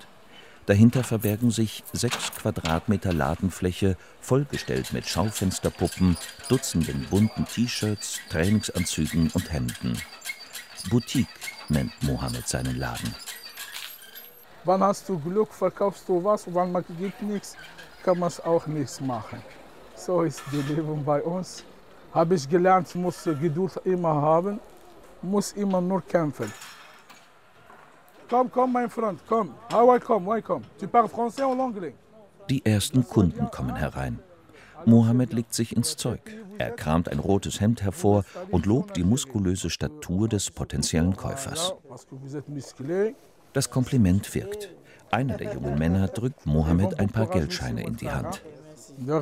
Dahinter 0.71 1.03
verbergen 1.03 1.51
sich 1.51 1.83
sechs 1.91 2.31
Quadratmeter 2.31 3.11
Ladenfläche, 3.11 3.97
vollgestellt 4.21 4.93
mit 4.93 5.05
Schaufensterpuppen, 5.05 6.15
Dutzenden 6.47 7.07
bunten 7.09 7.45
T-Shirts, 7.45 8.21
Trainingsanzügen 8.29 9.29
und 9.33 9.51
Hemden. 9.51 9.97
Boutique 10.89 11.27
nennt 11.67 11.91
Mohammed 12.03 12.47
seinen 12.47 12.79
Laden. 12.79 13.13
Wann 14.63 14.81
hast 14.81 15.09
du 15.09 15.19
Glück, 15.19 15.53
verkaufst 15.53 16.07
du 16.07 16.23
was, 16.23 16.45
wann 16.47 16.73
gibt 16.97 17.21
nichts, 17.21 17.57
kann 18.01 18.19
man 18.19 18.31
auch 18.45 18.65
nichts 18.65 19.01
machen. 19.01 19.41
So 19.97 20.21
ist 20.21 20.41
das 20.53 20.69
Leben 20.69 21.03
bei 21.03 21.21
uns. 21.21 21.65
Habe 22.13 22.35
ich 22.35 22.47
gelernt, 22.47 22.95
muss 22.95 23.25
Geduld 23.25 23.73
immer 23.83 24.13
haben, 24.13 24.61
muss 25.21 25.51
immer 25.51 25.81
nur 25.81 26.01
kämpfen. 26.01 26.49
Komm, 28.31 28.49
komm, 28.49 28.71
mein 28.71 28.89
Freund, 28.89 29.19
komm. 29.27 29.49
How 29.73 29.85
welcome, 29.85 30.25
welcome. 30.25 30.61
Tu 30.79 30.87
parles 30.87 31.11
français 31.11 31.43
ou 31.43 31.53
l'anglais? 31.53 31.93
Die 32.49 32.65
ersten 32.65 33.05
Kunden 33.05 33.51
kommen 33.51 33.75
herein. 33.75 34.19
Mohammed 34.85 35.33
legt 35.33 35.53
sich 35.53 35.75
ins 35.75 35.97
Zeug. 35.97 36.21
Er 36.57 36.71
kramt 36.71 37.09
ein 37.09 37.19
rotes 37.19 37.59
Hemd 37.59 37.83
hervor 37.83 38.23
und 38.49 38.65
lobt 38.65 38.95
die 38.95 39.03
muskulöse 39.03 39.69
Statur 39.69 40.29
des 40.29 40.49
potenziellen 40.49 41.17
Käufers. 41.17 41.75
Das 43.51 43.69
Kompliment 43.69 44.33
wirkt. 44.33 44.69
Einer 45.11 45.35
der 45.35 45.53
jungen 45.53 45.77
Männer 45.77 46.07
drückt 46.07 46.45
Mohammed 46.45 47.01
ein 47.01 47.09
paar 47.09 47.27
Geldscheine 47.27 47.83
in 47.83 47.97
die 47.97 48.11
Hand. 48.11 48.41
Du 48.97 49.13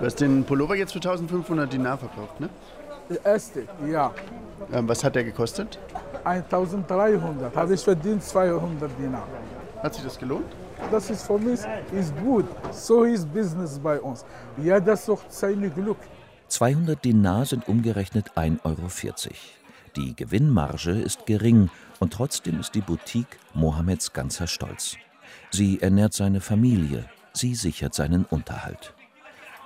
hast 0.00 0.20
den 0.20 0.44
Pullover 0.44 0.74
jetzt 0.74 0.92
für 0.92 0.98
1500 0.98 1.72
Dinar 1.72 1.98
verkauft, 1.98 2.40
ne? 2.40 2.48
Der 3.10 3.24
erste, 3.24 3.66
ja. 3.90 4.14
Ähm, 4.72 4.88
was 4.88 5.02
hat 5.02 5.16
der 5.16 5.24
gekostet? 5.24 5.80
1300. 6.22 7.56
Habe 7.56 7.74
ich 7.74 7.80
verdient 7.80 8.22
200 8.22 8.88
Dinar. 8.98 9.26
Hat 9.82 9.94
sich 9.94 10.04
das 10.04 10.16
gelohnt? 10.16 10.46
Das 10.92 11.10
ist 11.10 11.26
für 11.26 11.38
mich 11.38 11.60
ist 11.92 12.16
gut. 12.22 12.46
So 12.70 13.02
ist 13.02 13.32
Business 13.32 13.80
bei 13.80 14.00
uns. 14.00 14.24
Jeder 14.56 14.96
sucht 14.96 15.32
sein 15.32 15.72
Glück. 15.74 15.98
200 16.46 17.04
Dinar 17.04 17.46
sind 17.46 17.68
umgerechnet 17.68 18.30
1,40 18.36 18.64
Euro. 18.64 18.88
Die 19.96 20.14
Gewinnmarge 20.14 20.92
ist 20.92 21.26
gering 21.26 21.68
und 21.98 22.12
trotzdem 22.12 22.60
ist 22.60 22.76
die 22.76 22.80
Boutique 22.80 23.38
Mohammeds 23.54 24.12
ganzer 24.12 24.46
Stolz. 24.46 24.96
Sie 25.50 25.80
ernährt 25.80 26.12
seine 26.12 26.40
Familie, 26.40 27.06
sie 27.32 27.56
sichert 27.56 27.94
seinen 27.94 28.24
Unterhalt. 28.24 28.94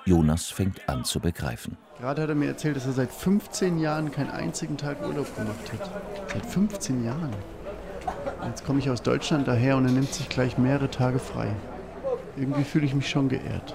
Jonas 0.06 0.50
fängt 0.50 0.86
an 0.88 1.04
zu 1.04 1.18
begreifen. 1.18 1.78
Gerade 1.98 2.22
hat 2.22 2.28
er 2.28 2.34
mir 2.34 2.48
erzählt, 2.48 2.76
dass 2.76 2.86
er 2.86 2.92
seit 2.92 3.10
15 3.10 3.78
Jahren 3.78 4.10
keinen 4.10 4.30
einzigen 4.30 4.76
Tag 4.76 5.00
Urlaub 5.06 5.34
gemacht 5.34 5.72
hat. 5.72 5.90
Seit 6.32 6.44
15 6.44 7.04
Jahren. 7.04 7.30
Jetzt 8.46 8.66
komme 8.66 8.80
ich 8.80 8.90
aus 8.90 9.00
Deutschland 9.00 9.48
daher 9.48 9.76
und 9.78 9.86
er 9.86 9.92
nimmt 9.92 10.12
sich 10.12 10.28
gleich 10.28 10.58
mehrere 10.58 10.90
Tage 10.90 11.18
frei. 11.18 11.48
Irgendwie 12.36 12.64
fühle 12.64 12.84
ich 12.84 12.94
mich 12.94 13.08
schon 13.08 13.30
geehrt. 13.30 13.74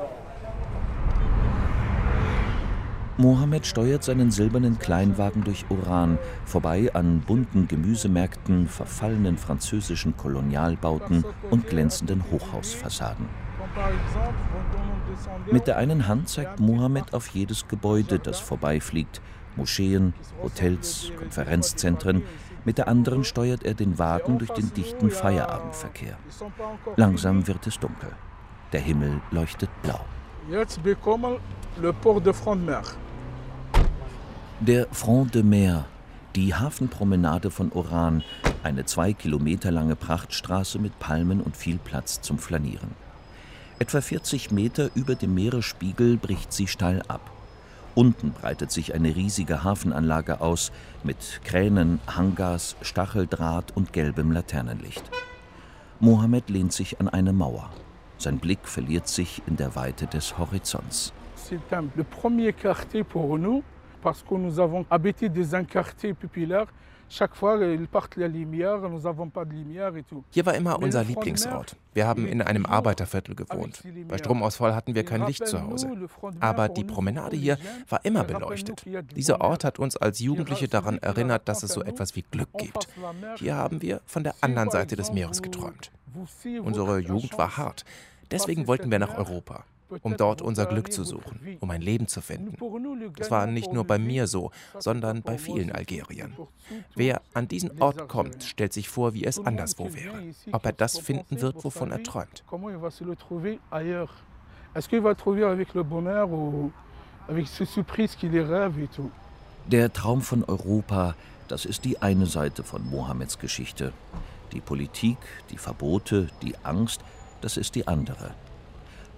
Mohammed 3.18 3.66
steuert 3.66 4.04
seinen 4.04 4.32
silbernen 4.32 4.80
Kleinwagen 4.80 5.44
durch 5.44 5.66
Oran, 5.70 6.18
vorbei 6.46 6.90
an 6.94 7.20
bunten 7.20 7.68
Gemüsemärkten, 7.68 8.68
verfallenen 8.68 9.38
französischen 9.38 10.16
Kolonialbauten 10.16 11.26
und 11.50 11.68
glänzenden 11.68 12.24
Hochhausfassaden. 12.32 13.26
Mit 15.52 15.68
der 15.68 15.78
einen 15.78 16.08
Hand 16.08 16.30
zeigt 16.30 16.60
Mohammed 16.60 17.14
auf 17.14 17.28
jedes 17.28 17.68
Gebäude, 17.68 18.20
das 18.20 18.40
vorbeifliegt, 18.40 19.22
Moscheen, 19.56 20.14
Hotels, 20.42 21.12
Konferenzzentren. 21.18 22.24
Mit 22.66 22.78
der 22.78 22.88
anderen 22.88 23.24
steuert 23.24 23.64
er 23.64 23.74
den 23.74 23.98
Wagen 23.98 24.38
durch 24.38 24.52
den 24.52 24.74
dichten 24.74 25.12
Feierabendverkehr. 25.12 26.18
Langsam 26.96 27.48
wird 27.48 27.66
es 27.68 27.80
dunkel. 27.80 28.12
Der 28.74 28.82
Himmel 28.82 29.22
leuchtet 29.32 29.70
blau. 29.82 30.00
Jetzt 30.52 30.82
bekommen 30.84 31.38
le 31.82 31.94
Port 31.94 32.26
de 32.26 32.34
Front 32.34 32.62
de 32.62 32.76
Mer. 32.76 32.84
Der 34.60 34.88
Front 34.92 35.36
de 35.36 35.44
Mer, 35.44 35.86
die 36.36 36.54
Hafenpromenade 36.54 37.50
von 37.50 37.72
Oran, 37.72 38.24
eine 38.64 38.86
zwei 38.86 39.14
Kilometer 39.14 39.72
lange 39.72 39.96
Prachtstraße 39.96 40.80
mit 40.80 41.00
Palmen 41.00 41.42
und 41.42 41.56
viel 41.56 41.78
Platz 41.78 42.22
zum 42.22 42.40
Flanieren. 42.40 42.92
Etwa 43.82 44.02
40 44.02 44.52
Meter 44.52 44.90
über 44.94 45.16
dem 45.16 45.34
Meeresspiegel 45.36 46.18
bricht 46.18 46.52
sie 46.52 46.68
steil 46.68 47.02
ab. 47.08 47.32
Unten 47.96 48.34
breitet 48.34 48.72
sich 48.72 48.94
eine 48.94 49.16
riesige 49.16 49.64
Hafenanlage 49.64 50.42
aus 50.42 50.74
mit 51.06 51.40
Kränen, 51.46 52.02
Hangars, 52.06 52.76
Stacheldraht 52.82 53.72
und 53.78 53.94
gelbem 53.94 54.34
Laternenlicht. 54.34 55.10
Mohammed 56.02 56.50
lehnt 56.50 56.74
sich 56.74 57.00
an 57.00 57.08
eine 57.08 57.32
Mauer. 57.32 57.70
Sein 58.18 58.40
Blick 58.40 58.68
verliert 58.68 59.08
sich 59.08 59.42
in 59.48 59.56
der 59.56 59.78
Weite 59.78 60.08
des 60.08 60.38
Horizonts. 60.38 61.14
Hier 70.32 70.46
war 70.46 70.54
immer 70.54 70.80
unser 70.80 71.04
Lieblingsort. 71.04 71.76
Wir 71.94 72.08
haben 72.08 72.28
in 72.28 72.42
einem 72.42 72.66
Arbeiterviertel 72.66 73.36
gewohnt. 73.36 73.84
Bei 74.08 74.18
Stromausfall 74.18 74.76
hatten 74.76 74.96
wir 74.96 75.04
kein 75.04 75.26
Licht 75.26 75.46
zu 75.48 75.62
Hause. 75.62 75.90
Aber 76.40 76.70
die 76.70 76.84
Promenade 76.84 77.36
hier 77.36 77.58
war 77.90 78.06
immer 78.06 78.24
beleuchtet. 78.24 78.86
Dieser 79.16 79.42
Ort 79.42 79.64
hat 79.64 79.80
uns 79.80 79.98
als 79.98 80.20
Jugendliche 80.20 80.68
daran 80.68 81.00
erinnert, 81.00 81.48
dass 81.50 81.64
es 81.64 81.74
so 81.74 81.82
etwas 81.82 82.16
wie 82.16 82.24
Glück 82.30 82.50
gibt. 82.58 82.88
Hier 83.38 83.56
haben 83.56 83.82
wir 83.82 84.02
von 84.06 84.24
der 84.24 84.36
anderen 84.42 84.70
Seite 84.70 84.96
des 84.96 85.12
Meeres 85.12 85.42
geträumt. 85.42 85.92
Unsere 86.64 87.00
Jugend 87.00 87.38
war 87.38 87.58
hart. 87.58 87.86
Deswegen 88.32 88.68
wollten 88.68 88.92
wir 88.92 89.00
nach 89.00 89.18
Europa, 89.18 89.64
um 90.02 90.18
dort 90.18 90.42
unser 90.42 90.66
Glück 90.66 90.92
zu 90.92 91.04
suchen, 91.04 91.58
um 91.60 91.70
ein 91.70 91.82
Leben 91.82 92.08
zu 92.08 92.22
finden. 92.22 92.56
Das 93.18 93.32
war 93.32 93.48
nicht 93.48 93.72
nur 93.74 93.86
bei 93.86 93.98
mir 93.98 94.28
so, 94.28 94.52
sondern 94.78 95.22
bei 95.22 95.38
vielen 95.38 95.72
Algeriern. 95.72 96.36
Wer 96.96 97.22
an 97.34 97.48
diesen 97.48 97.82
Ort 97.82 98.08
kommt, 98.08 98.44
stellt 98.44 98.74
sich 98.74 98.90
vor, 98.90 99.14
wie 99.14 99.26
es 99.26 99.40
anderswo 99.40 99.94
wäre. 99.94 100.24
Ob 100.52 100.66
er 100.66 100.74
das 100.74 101.00
finden 101.00 101.42
wird, 101.42 101.64
wovon 101.64 101.92
er 101.92 102.04
träumt. 102.04 102.44
Der 109.68 109.94
Traum 109.94 110.22
von 110.22 110.44
Europa, 110.44 111.16
das 111.48 111.66
ist 111.66 111.86
die 111.86 112.02
eine 112.02 112.26
Seite 112.26 112.64
von 112.64 112.84
Mohammeds 112.90 113.40
Geschichte. 113.40 113.94
Die 114.52 114.62
Politik, 114.62 115.18
die 115.52 115.58
Verbote, 115.58 116.28
die 116.42 116.56
Angst, 116.64 117.02
das 117.42 117.58
ist 117.58 117.76
die 117.76 117.88
andere. 117.88 118.34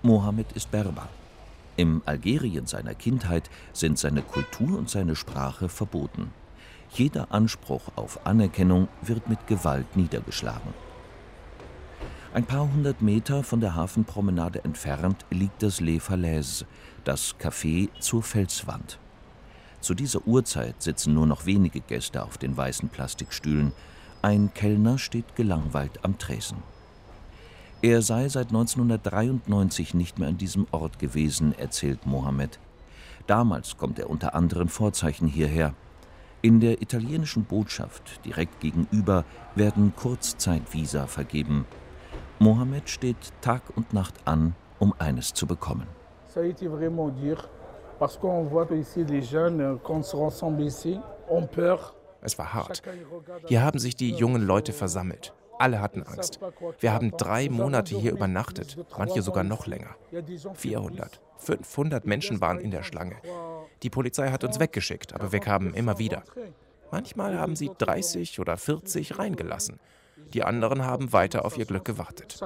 Mohammed 0.04 0.52
ist 0.54 0.72
Berber. 0.72 1.10
Im 1.78 2.02
Algerien 2.06 2.66
seiner 2.66 2.96
Kindheit 2.96 3.52
sind 3.72 4.00
seine 4.00 4.24
Kultur 4.24 4.80
und 4.80 4.90
seine 4.90 5.16
Sprache 5.16 5.70
verboten. 5.70 6.32
Jeder 6.90 7.32
Anspruch 7.32 7.84
auf 7.96 8.26
Anerkennung 8.26 8.88
wird 9.04 9.30
mit 9.30 9.46
Gewalt 9.46 9.96
niedergeschlagen. 9.96 10.74
Ein 12.34 12.46
paar 12.46 12.72
hundert 12.74 13.02
Meter 13.02 13.44
von 13.44 13.62
der 13.62 13.76
Hafenpromenade 13.76 14.64
entfernt 14.64 15.24
liegt 15.30 15.62
das 15.62 15.80
Les 15.80 16.02
Falaises, 16.02 16.66
das 17.04 17.36
Café 17.40 17.90
zur 18.00 18.24
Felswand. 18.24 18.98
Zu 19.82 19.94
dieser 19.94 20.26
Uhrzeit 20.26 20.82
sitzen 20.82 21.14
nur 21.14 21.28
noch 21.28 21.46
wenige 21.46 21.82
Gäste 21.82 22.24
auf 22.24 22.40
den 22.40 22.58
weißen 22.58 22.90
Plastikstühlen. 22.90 23.72
Ein 24.24 24.52
Kellner 24.54 24.98
steht 24.98 25.36
gelangweilt 25.36 26.04
am 26.04 26.18
Tresen. 26.18 26.58
Er 27.84 28.04
sei 28.04 28.30
seit 28.30 28.50
1993 28.50 29.96
nicht 29.96 30.20
mehr 30.20 30.30
an 30.30 30.38
diesem 30.38 30.68
Ort 30.70 31.00
gewesen, 31.00 31.58
erzählt 31.58 32.06
Mohammed. 32.06 32.60
Damals 33.26 33.76
kommt 33.76 33.98
er 33.98 34.08
unter 34.08 34.36
anderen 34.36 34.70
Vorzeichen 34.70 35.28
hierher. 35.28 35.74
In 36.44 36.60
der 36.60 36.84
italienischen 36.84 37.44
Botschaft 37.44 38.24
direkt 38.24 38.60
gegenüber 38.60 39.26
werden 39.56 39.94
Kurzzeitvisa 39.96 41.08
vergeben. 41.08 41.66
Mohammed 42.38 42.88
steht 42.88 43.18
Tag 43.42 43.64
und 43.76 43.94
Nacht 43.94 44.14
an, 44.26 44.56
um 44.78 44.94
eines 45.00 45.34
zu 45.34 45.48
bekommen. 45.48 45.88
Es 52.22 52.38
war 52.38 52.54
hart. 52.54 52.84
Hier 53.48 53.64
haben 53.64 53.80
sich 53.80 53.96
die 53.96 54.12
jungen 54.12 54.46
Leute 54.46 54.72
versammelt. 54.72 55.34
Alle 55.62 55.80
hatten 55.80 56.02
Angst. 56.02 56.40
Wir 56.80 56.92
haben 56.92 57.12
drei 57.12 57.48
Monate 57.48 57.96
hier 57.96 58.14
übernachtet, 58.14 58.84
manche 58.98 59.22
sogar 59.22 59.44
noch 59.44 59.68
länger. 59.68 59.96
400, 60.56 61.22
500 61.38 62.04
Menschen 62.08 62.42
waren 62.42 62.60
in 62.60 62.72
der 62.72 62.82
Schlange. 62.82 63.18
Die 63.84 63.92
Polizei 63.92 64.32
hat 64.32 64.44
uns 64.44 64.60
weggeschickt, 64.60 65.14
aber 65.14 65.32
wir 65.32 65.40
kamen 65.40 65.76
immer 65.76 66.00
wieder. 66.00 66.24
Manchmal 66.92 67.38
haben 67.38 67.56
sie 67.56 67.70
30 67.78 68.40
oder 68.40 68.58
40 68.58 69.20
reingelassen. 69.20 69.80
Die 70.34 70.44
anderen 70.44 70.84
haben 70.84 71.14
weiter 71.14 71.46
auf 71.46 71.60
ihr 71.60 71.66
Glück 71.66 71.86
gewartet. 71.86 72.40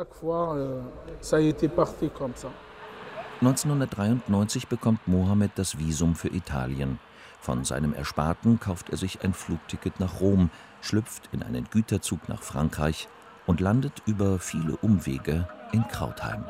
1993 3.41 4.67
bekommt 4.67 5.07
Mohammed 5.07 5.51
das 5.55 5.79
Visum 5.79 6.15
für 6.15 6.29
Italien. 6.29 6.99
Von 7.39 7.63
seinem 7.63 7.93
Ersparten 7.93 8.59
kauft 8.59 8.89
er 8.89 8.97
sich 8.97 9.23
ein 9.23 9.33
Flugticket 9.33 9.99
nach 9.99 10.19
Rom, 10.19 10.49
schlüpft 10.85 11.29
in 11.31 11.43
einen 11.43 11.65
Güterzug 11.69 12.29
nach 12.29 12.43
Frankreich 12.43 13.07
und 13.45 13.59
landet 13.59 14.01
über 14.05 14.39
viele 14.39 14.77
Umwege 14.77 15.47
in 15.71 15.87
Krautheim. 15.87 16.45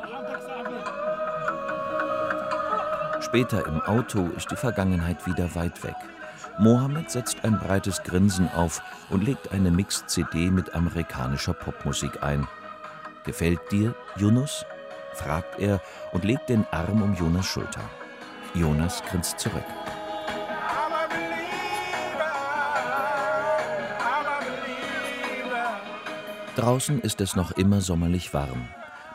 Später 3.20 3.66
im 3.66 3.80
Auto 3.80 4.28
ist 4.36 4.50
die 4.50 4.56
Vergangenheit 4.56 5.26
wieder 5.26 5.54
weit 5.54 5.82
weg. 5.82 5.96
Mohammed 6.58 7.10
setzt 7.10 7.44
ein 7.44 7.58
breites 7.58 8.02
Grinsen 8.02 8.48
auf 8.52 8.82
und 9.10 9.24
legt 9.24 9.52
eine 9.52 9.70
Mix-CD 9.70 10.50
mit 10.50 10.74
amerikanischer 10.74 11.54
Popmusik 11.54 12.22
ein. 12.22 12.46
Gefällt 13.24 13.60
dir, 13.70 13.94
Yunus? 14.16 14.64
fragt 15.14 15.58
er 15.58 15.80
und 16.12 16.24
legt 16.24 16.50
den 16.50 16.66
Arm 16.70 17.02
um 17.02 17.14
Jonas 17.14 17.46
Schulter. 17.46 17.80
Jonas 18.54 19.02
grinst 19.10 19.40
zurück. 19.40 19.64
Draußen 26.56 27.00
ist 27.02 27.20
es 27.20 27.36
noch 27.36 27.52
immer 27.52 27.82
sommerlich 27.82 28.32
warm. 28.32 28.66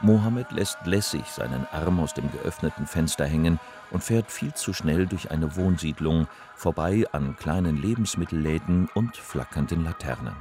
Mohammed 0.01 0.51
lässt 0.51 0.77
lässig 0.85 1.25
seinen 1.25 1.65
Arm 1.71 1.99
aus 1.99 2.13
dem 2.13 2.31
geöffneten 2.31 2.85
Fenster 2.85 3.25
hängen 3.25 3.59
und 3.89 4.03
fährt 4.03 4.31
viel 4.31 4.53
zu 4.53 4.73
schnell 4.73 5.07
durch 5.07 5.31
eine 5.31 5.55
Wohnsiedlung, 5.55 6.27
vorbei 6.55 7.05
an 7.11 7.35
kleinen 7.35 7.77
Lebensmittelläden 7.77 8.89
und 8.93 9.17
flackernden 9.17 9.83
Laternen. 9.83 10.35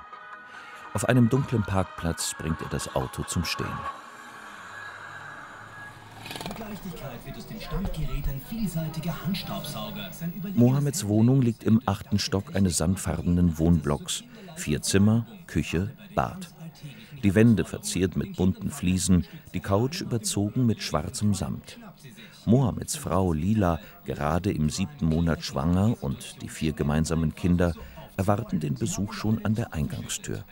Auf 0.92 1.08
einem 1.08 1.30
dunklen 1.30 1.62
Parkplatz 1.62 2.34
bringt 2.38 2.60
er 2.60 2.68
das 2.68 2.94
Auto 2.94 3.22
zum 3.22 3.46
Stehen. 3.46 3.66
Mohammeds 10.55 11.07
Wohnung 11.07 11.42
liegt 11.42 11.64
im 11.64 11.81
achten 11.87 12.18
Stock 12.18 12.55
eines 12.55 12.77
sandfarbenen 12.77 13.59
Wohnblocks. 13.59 14.25
Vier 14.57 14.83
Zimmer, 14.83 15.27
Küche, 15.46 15.90
Bad. 16.14 16.49
Die 17.23 17.35
Wände 17.35 17.64
verziert 17.64 18.16
mit 18.16 18.37
bunten 18.37 18.70
Fliesen, 18.70 19.27
die 19.55 19.61
Couch 19.61 20.01
überzogen 20.01 20.66
mit 20.66 20.83
schwarzem 20.83 21.35
Samt. 21.35 21.79
Mohammeds 22.46 22.96
Frau 22.96 23.33
Lila, 23.33 23.79
gerade 24.05 24.51
im 24.51 24.70
siebten 24.70 25.07
Monat 25.07 25.44
schwanger, 25.44 25.96
und 26.03 26.40
die 26.42 26.49
vier 26.49 26.73
gemeinsamen 26.73 27.35
Kinder 27.35 27.75
erwarten 28.16 28.61
den 28.61 28.75
Besuch 28.75 29.12
schon 29.12 29.44
an 29.44 29.55
der 29.55 29.75
Eingangstür. 29.75 30.44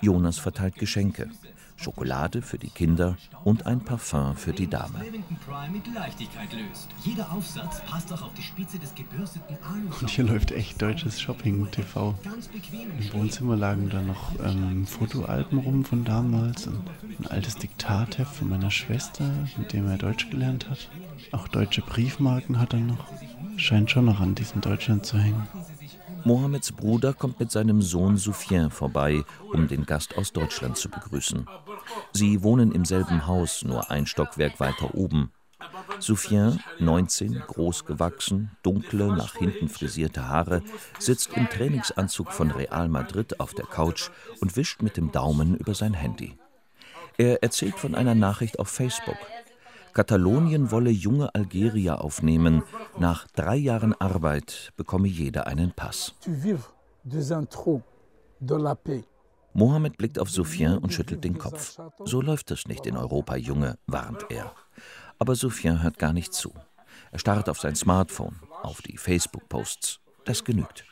Jonas 0.00 0.38
verteilt 0.38 0.76
Geschenke. 0.76 1.30
Schokolade 1.78 2.42
für 2.42 2.58
die 2.58 2.70
Kinder 2.70 3.16
und 3.44 3.66
ein 3.66 3.80
Parfum 3.80 4.36
für 4.36 4.52
die 4.52 4.66
Dame. 4.66 5.00
Und 10.00 10.10
hier 10.10 10.24
läuft 10.24 10.50
echt 10.50 10.82
deutsches 10.82 11.20
Shopping-TV. 11.20 12.14
Im 12.98 13.12
Wohnzimmer 13.12 13.56
lagen 13.56 13.90
da 13.90 14.02
noch 14.02 14.32
ähm, 14.44 14.86
Fotoalben 14.86 15.60
rum 15.60 15.84
von 15.84 16.04
damals 16.04 16.66
und 16.66 16.82
ein 17.20 17.26
altes 17.28 17.54
Diktatheft 17.56 18.34
von 18.34 18.48
meiner 18.48 18.70
Schwester, 18.70 19.30
mit 19.56 19.72
dem 19.72 19.88
er 19.88 19.98
Deutsch 19.98 20.30
gelernt 20.30 20.68
hat. 20.68 20.90
Auch 21.32 21.46
deutsche 21.46 21.82
Briefmarken 21.82 22.58
hat 22.58 22.72
er 22.72 22.80
noch. 22.80 23.06
Scheint 23.56 23.90
schon 23.90 24.04
noch 24.04 24.20
an 24.20 24.34
diesem 24.34 24.60
Deutschland 24.60 25.06
zu 25.06 25.18
hängen. 25.18 25.46
Mohammeds 26.24 26.72
Bruder 26.72 27.14
kommt 27.14 27.40
mit 27.40 27.50
seinem 27.50 27.82
Sohn 27.82 28.16
Soufien 28.16 28.70
vorbei, 28.70 29.24
um 29.52 29.68
den 29.68 29.86
Gast 29.86 30.16
aus 30.16 30.32
Deutschland 30.32 30.76
zu 30.76 30.88
begrüßen. 30.88 31.46
Sie 32.12 32.42
wohnen 32.42 32.72
im 32.72 32.84
selben 32.84 33.26
Haus, 33.26 33.64
nur 33.64 33.90
ein 33.90 34.06
Stockwerk 34.06 34.60
weiter 34.60 34.94
oben. 34.94 35.32
Soufien, 35.98 36.60
19, 36.78 37.42
groß 37.46 37.84
gewachsen, 37.84 38.50
dunkle, 38.62 39.08
nach 39.08 39.34
hinten 39.34 39.68
frisierte 39.68 40.28
Haare, 40.28 40.62
sitzt 40.98 41.32
im 41.34 41.48
Trainingsanzug 41.48 42.32
von 42.32 42.50
Real 42.50 42.88
Madrid 42.88 43.40
auf 43.40 43.54
der 43.54 43.66
Couch 43.66 44.10
und 44.40 44.56
wischt 44.56 44.82
mit 44.82 44.96
dem 44.96 45.10
Daumen 45.10 45.56
über 45.56 45.74
sein 45.74 45.94
Handy. 45.94 46.36
Er 47.16 47.42
erzählt 47.42 47.74
von 47.74 47.96
einer 47.96 48.14
Nachricht 48.14 48.60
auf 48.60 48.68
Facebook. 48.68 49.16
Katalonien 49.98 50.70
wolle 50.70 50.90
junge 50.90 51.34
Algerier 51.34 52.04
aufnehmen. 52.04 52.62
Nach 53.00 53.26
drei 53.34 53.56
Jahren 53.56 54.00
Arbeit 54.00 54.72
bekomme 54.76 55.08
jeder 55.08 55.48
einen 55.48 55.72
Pass. 55.72 56.14
Mohammed 59.54 59.96
blickt 59.98 60.20
auf 60.20 60.30
Soufien 60.30 60.78
und 60.78 60.92
schüttelt 60.92 61.24
den 61.24 61.36
Kopf. 61.36 61.80
So 62.04 62.20
läuft 62.20 62.52
es 62.52 62.68
nicht 62.68 62.86
in 62.86 62.96
Europa, 62.96 63.34
Junge, 63.34 63.76
warnt 63.88 64.26
er. 64.28 64.54
Aber 65.18 65.34
Soufien 65.34 65.82
hört 65.82 65.98
gar 65.98 66.12
nicht 66.12 66.32
zu. 66.32 66.52
Er 67.10 67.18
starrt 67.18 67.48
auf 67.48 67.58
sein 67.58 67.74
Smartphone, 67.74 68.36
auf 68.62 68.80
die 68.82 68.98
Facebook-Posts. 68.98 69.98
Das 70.24 70.44
genügt. 70.44 70.84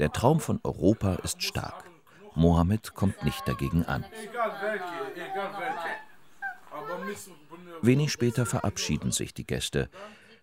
Der 0.00 0.10
Traum 0.10 0.40
von 0.40 0.58
Europa 0.64 1.14
ist 1.22 1.44
stark. 1.44 1.84
Mohammed 2.34 2.94
kommt 2.94 3.22
nicht 3.22 3.46
dagegen 3.46 3.84
an. 3.84 4.04
Wenig 7.82 8.12
später 8.12 8.46
verabschieden 8.46 9.10
sich 9.10 9.34
die 9.34 9.46
Gäste. 9.46 9.90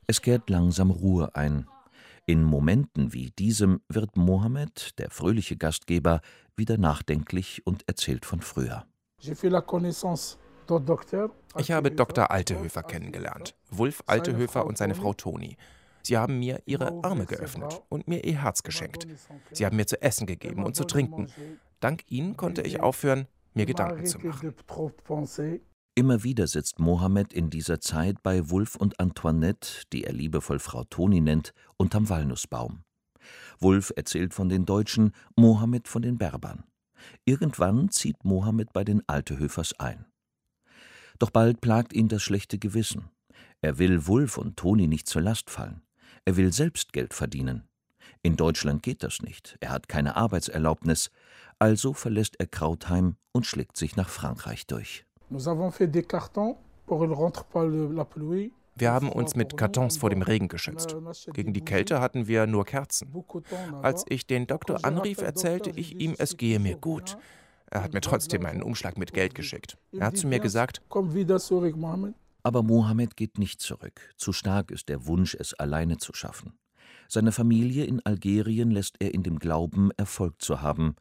Es 0.08 0.22
kehrt 0.22 0.50
langsam 0.50 0.92
Ruhe 0.92 1.36
ein. 1.36 1.68
In 2.26 2.44
Momenten 2.44 3.14
wie 3.14 3.32
diesem 3.32 3.82
wird 3.88 4.18
Mohammed, 4.18 5.00
der 5.00 5.10
fröhliche 5.10 5.56
Gastgeber, 5.56 6.22
wieder 6.58 6.78
nachdenklich 6.78 7.66
und 7.66 7.88
erzählt 7.88 8.26
von 8.26 8.42
früher. 8.42 8.86
Ich 11.58 11.72
habe 11.72 11.92
Dr. 11.92 12.30
Altehöfer 12.30 12.84
kennengelernt, 12.84 13.56
Wulf 13.72 14.04
Altehöfer 14.06 14.66
und 14.66 14.78
seine 14.78 14.94
Frau 14.94 15.14
Toni. 15.14 15.58
Sie 16.04 16.18
haben 16.18 16.40
mir 16.40 16.62
ihre 16.66 17.04
Arme 17.04 17.26
geöffnet 17.26 17.82
und 17.90 18.08
mir 18.08 18.24
ihr 18.24 18.44
Herz 18.44 18.64
geschenkt. 18.64 19.08
Sie 19.52 19.66
haben 19.66 19.78
mir 19.78 19.88
zu 19.88 20.02
essen 20.02 20.28
gegeben 20.28 20.64
und 20.64 20.76
zu 20.76 20.84
trinken. 20.84 21.28
Dank 21.80 22.04
ihnen 22.12 22.36
konnte 22.38 22.62
ich 22.62 22.82
aufhören, 22.82 23.28
mir 23.54 23.66
Gedanken 23.66 24.06
zu 24.06 24.20
machen. 24.20 24.54
Immer 26.00 26.24
wieder 26.24 26.48
sitzt 26.48 26.80
Mohammed 26.80 27.34
in 27.34 27.50
dieser 27.50 27.82
Zeit 27.82 28.24
bei 28.24 28.50
Wulf 28.50 28.78
und 28.78 29.02
Antoinette, 29.02 29.84
die 29.92 30.06
er 30.06 30.14
liebevoll 30.14 30.60
Frau 30.60 30.86
Toni 30.86 31.20
nennt, 31.20 31.54
unterm 31.76 32.08
Walnussbaum. 32.08 32.86
Wulf 33.60 33.92
erzählt 33.98 34.34
von 34.34 34.48
den 34.48 34.66
Deutschen, 34.66 35.12
Mohammed 35.36 35.90
von 35.90 36.02
den 36.02 36.18
Berbern. 36.18 36.64
Irgendwann 37.26 37.90
zieht 37.90 38.24
Mohammed 38.24 38.72
bei 38.72 38.86
den 38.86 39.04
Altehöfers 39.10 39.78
ein. 39.78 40.06
Doch 41.20 41.32
bald 41.32 41.60
plagt 41.60 41.92
ihn 41.92 42.08
das 42.08 42.24
schlechte 42.24 42.60
Gewissen. 42.60 43.10
Er 43.60 43.78
will 43.78 44.08
Wulf 44.08 44.38
und 44.38 44.56
Toni 44.56 44.88
nicht 44.88 45.10
zur 45.10 45.22
Last 45.22 45.50
fallen. 45.50 45.82
Er 46.24 46.38
will 46.38 46.54
selbst 46.54 46.94
Geld 46.94 47.14
verdienen. 47.14 47.68
In 48.22 48.38
Deutschland 48.38 48.84
geht 48.84 49.04
das 49.04 49.22
nicht. 49.22 49.58
Er 49.60 49.72
hat 49.72 49.90
keine 49.90 50.16
Arbeitserlaubnis. 50.16 51.12
Also 51.60 51.92
verlässt 51.92 52.40
er 52.40 52.48
Krautheim 52.48 53.18
und 53.34 53.46
schlägt 53.46 53.76
sich 53.76 53.98
nach 53.98 54.08
Frankreich 54.08 54.66
durch. 54.66 55.06
Wir 58.76 58.92
haben 58.92 59.10
uns 59.10 59.36
mit 59.36 59.58
Kartons 59.58 59.98
vor 59.98 60.10
dem 60.10 60.22
Regen 60.22 60.48
geschützt. 60.48 60.96
Gegen 61.34 61.54
die 61.54 61.64
Kälte 61.64 62.02
hatten 62.02 62.28
wir 62.28 62.48
nur 62.48 62.66
Kerzen. 62.66 63.14
Als 63.82 64.06
ich 64.10 64.26
den 64.26 64.48
Doktor 64.48 64.84
anrief, 64.84 65.22
erzählte 65.22 65.70
ich 65.70 66.00
ihm, 66.00 66.16
es 66.18 66.38
gehe 66.38 66.60
mir 66.60 66.78
gut. 66.78 67.18
Er 67.70 67.84
hat 67.84 67.94
mir 67.94 68.02
trotzdem 68.02 68.46
einen 68.46 68.64
Umschlag 68.64 68.98
mit 68.98 69.14
Geld 69.14 69.36
geschickt. 69.36 69.78
Er 69.92 70.08
hat 70.08 70.18
zu 70.18 70.28
mir 70.28 70.40
gesagt, 70.40 70.82
komm 70.90 71.14
wieder 71.14 71.40
zurück, 71.40 71.76
Mohammed. 71.76 72.16
Aber 72.42 72.64
Mohammed 72.64 73.16
geht 73.16 73.38
nicht 73.38 73.62
zurück. 73.62 74.02
Zu 74.18 74.34
stark 74.34 74.72
ist 74.72 74.90
der 74.90 75.06
Wunsch, 75.06 75.36
es 75.36 75.54
alleine 75.54 75.98
zu 75.98 76.14
schaffen. 76.14 76.54
Seine 77.08 77.32
Familie 77.32 77.86
in 77.86 78.04
Algerien 78.06 78.72
lässt 78.72 78.96
er 79.00 79.14
in 79.14 79.24
dem 79.24 79.38
Glauben, 79.38 79.92
Erfolg 79.98 80.42
zu 80.42 80.62
haben. 80.62 80.96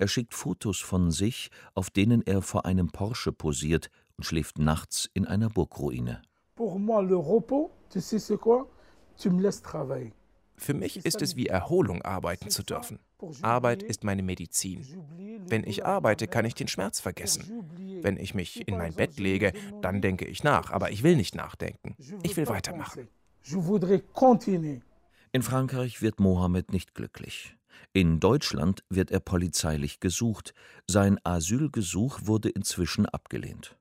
Er 0.00 0.06
schickt 0.06 0.32
Fotos 0.32 0.78
von 0.78 1.10
sich, 1.10 1.50
auf 1.74 1.90
denen 1.90 2.22
er 2.24 2.40
vor 2.40 2.64
einem 2.66 2.88
Porsche 2.88 3.32
posiert 3.32 3.90
und 4.16 4.22
schläft 4.22 4.60
nachts 4.60 5.10
in 5.12 5.26
einer 5.26 5.48
Burgruine. 5.48 6.22
Für 10.56 10.74
mich 10.74 11.04
ist 11.04 11.20
es 11.20 11.34
wie 11.34 11.46
Erholung, 11.46 12.02
arbeiten 12.02 12.48
zu 12.48 12.62
dürfen. 12.62 13.00
Arbeit 13.42 13.82
ist 13.82 14.04
meine 14.04 14.22
Medizin. 14.22 14.86
Wenn 15.48 15.64
ich 15.64 15.84
arbeite, 15.84 16.28
kann 16.28 16.44
ich 16.44 16.54
den 16.54 16.68
Schmerz 16.68 17.00
vergessen. 17.00 17.64
Wenn 18.00 18.18
ich 18.18 18.34
mich 18.34 18.68
in 18.68 18.76
mein 18.78 18.94
Bett 18.94 19.18
lege, 19.18 19.52
dann 19.82 20.00
denke 20.00 20.26
ich 20.26 20.44
nach, 20.44 20.70
aber 20.70 20.92
ich 20.92 21.02
will 21.02 21.16
nicht 21.16 21.34
nachdenken. 21.34 21.96
Ich 22.22 22.36
will 22.36 22.46
weitermachen. 22.46 23.08
In 25.32 25.42
Frankreich 25.42 26.02
wird 26.02 26.20
Mohammed 26.20 26.72
nicht 26.72 26.94
glücklich. 26.94 27.57
In 27.92 28.20
Deutschland 28.20 28.84
wird 28.88 29.10
er 29.10 29.20
polizeilich 29.20 30.00
gesucht. 30.00 30.54
Sein 30.86 31.18
Asylgesuch 31.24 32.20
wurde 32.24 32.48
inzwischen 32.48 33.06
abgelehnt. 33.06 33.76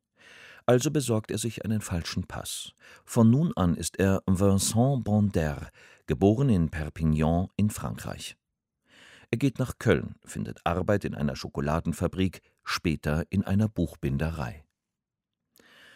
Also 0.66 0.92
besorgt 0.92 1.32
er 1.32 1.38
sich 1.38 1.64
einen 1.64 1.82
falschen 1.82 2.26
Pass. 2.26 2.74
Von 3.06 3.30
nun 3.30 3.54
an 3.56 3.76
ist 3.76 4.00
er 4.00 4.22
Vincent 4.26 5.06
Bonder, 5.06 5.70
geboren 6.08 6.50
in 6.50 6.70
Perpignan 6.70 7.48
in 7.56 7.70
Frankreich. 7.70 8.36
Er 9.32 9.38
geht 9.38 9.60
nach 9.60 9.78
Köln, 9.78 10.16
findet 10.26 10.60
Arbeit 10.66 11.06
in 11.06 11.16
einer 11.16 11.36
Schokoladenfabrik, 11.36 12.42
später 12.64 13.26
in 13.30 13.44
einer 13.44 13.68
Buchbinderei. 13.68 14.64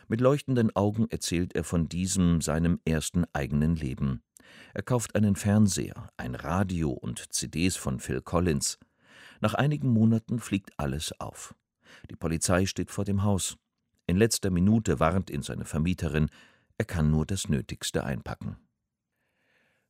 Mit 0.08 0.20
leuchtenden 0.20 0.76
Augen 0.76 1.08
erzählt 1.10 1.56
er 1.56 1.64
von 1.64 1.88
diesem 1.88 2.42
seinem 2.42 2.82
ersten 2.84 3.24
eigenen 3.32 3.78
Leben. 3.78 4.24
Er 4.74 4.84
kauft 4.84 5.16
einen 5.16 5.36
Fernseher, 5.36 6.10
ein 6.18 6.36
Radio 6.36 6.92
und 6.92 7.34
CDs 7.34 7.76
von 7.76 8.00
Phil 8.00 8.22
Collins. 8.22 8.80
Nach 9.40 9.54
einigen 9.54 9.90
Monaten 9.90 10.40
fliegt 10.40 10.72
alles 10.78 11.20
auf. 11.20 11.56
Die 12.10 12.16
Polizei 12.16 12.66
steht 12.66 12.92
vor 12.92 13.06
dem 13.06 13.24
Haus. 13.24 13.58
In 14.08 14.18
letzter 14.18 14.50
Minute 14.50 15.00
warnt 15.00 15.30
ihn 15.30 15.42
seine 15.42 15.66
Vermieterin, 15.66 16.30
er 16.78 16.86
kann 16.86 17.12
nur 17.12 17.26
das 17.26 17.48
Nötigste 17.48 18.04
einpacken. 18.04 18.58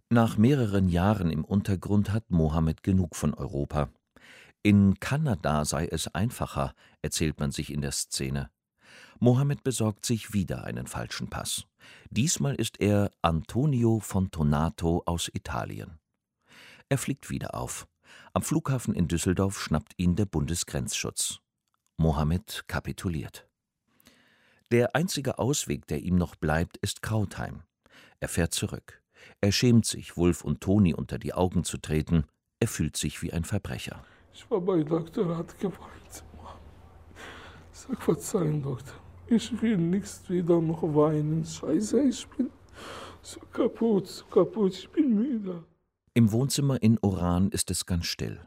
Nach 0.09 0.37
mehreren 0.37 0.89
Jahren 0.89 1.31
im 1.31 1.45
Untergrund 1.45 2.11
hat 2.11 2.29
Mohammed 2.31 2.83
genug 2.83 3.15
von 3.15 3.33
Europa. 3.33 3.89
In 4.61 4.99
Kanada 4.99 5.63
sei 5.63 5.87
es 5.87 6.13
einfacher, 6.13 6.73
erzählt 7.01 7.39
man 7.39 7.51
sich 7.51 7.71
in 7.71 7.81
der 7.81 7.93
Szene. 7.93 8.51
Mohammed 9.23 9.63
besorgt 9.63 10.03
sich 10.03 10.33
wieder 10.33 10.63
einen 10.63 10.87
falschen 10.87 11.29
Pass. 11.29 11.67
Diesmal 12.09 12.55
ist 12.55 12.81
er 12.81 13.11
Antonio 13.21 13.99
Fontonato 13.99 15.03
aus 15.05 15.29
Italien. 15.31 15.99
Er 16.89 16.97
fliegt 16.97 17.29
wieder 17.29 17.53
auf. 17.53 17.87
Am 18.33 18.41
Flughafen 18.41 18.95
in 18.95 19.07
Düsseldorf 19.07 19.61
schnappt 19.61 19.93
ihn 19.97 20.15
der 20.15 20.25
Bundesgrenzschutz. 20.25 21.37
Mohammed 21.97 22.63
kapituliert. 22.65 23.47
Der 24.71 24.95
einzige 24.95 25.37
Ausweg, 25.37 25.85
der 25.85 26.01
ihm 26.01 26.15
noch 26.15 26.35
bleibt, 26.35 26.77
ist 26.77 27.03
Krautheim. 27.03 27.61
Er 28.21 28.27
fährt 28.27 28.55
zurück. 28.55 29.03
Er 29.39 29.51
schämt 29.51 29.85
sich, 29.85 30.17
Wulf 30.17 30.43
und 30.43 30.61
Toni 30.61 30.95
unter 30.95 31.19
die 31.19 31.35
Augen 31.35 31.63
zu 31.63 31.77
treten. 31.77 32.25
Er 32.59 32.67
fühlt 32.67 32.97
sich 32.97 33.21
wie 33.21 33.31
ein 33.31 33.43
Verbrecher. 33.43 34.03
Ich 34.33 34.49
war 34.49 34.61
bei 34.61 34.81
Doktor, 34.81 35.37
hat 35.37 35.59
geweint. 35.59 36.23
Sag 37.71 38.01
Verzeihung, 38.01 38.63
Doktor. 38.63 38.95
Ich 39.27 39.61
will 39.61 39.77
nichts 39.77 40.29
wieder 40.29 40.59
noch 40.59 40.83
weinen. 40.83 41.45
Scheiße, 41.45 42.01
ich 42.01 42.27
bin 42.27 42.49
so 43.21 43.39
kaputt, 43.53 44.07
so 44.07 44.25
kaputt, 44.25 44.73
ich 44.73 44.89
bin 44.89 45.15
müde. 45.15 45.63
Im 46.13 46.31
Wohnzimmer 46.31 46.81
in 46.81 46.99
Oran 47.01 47.49
ist 47.49 47.71
es 47.71 47.85
ganz 47.85 48.05
still. 48.05 48.39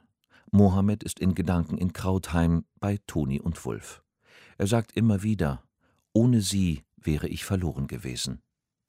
Mohammed 0.51 1.03
ist 1.03 1.19
in 1.19 1.35
Gedanken 1.35 1.79
in 1.79 1.93
Krautheim 1.93 2.65
bei 2.79 2.99
Toni 3.07 3.41
und 3.41 3.65
Wulf. 3.65 4.03
Er 4.59 4.67
sagt 4.67 4.97
immer 4.97 5.23
wieder, 5.23 5.63
ohne 6.13 6.41
sie 6.41 6.85
wäre 6.97 7.29
ich 7.29 7.45
verloren 7.45 7.87
gewesen. 7.87 8.43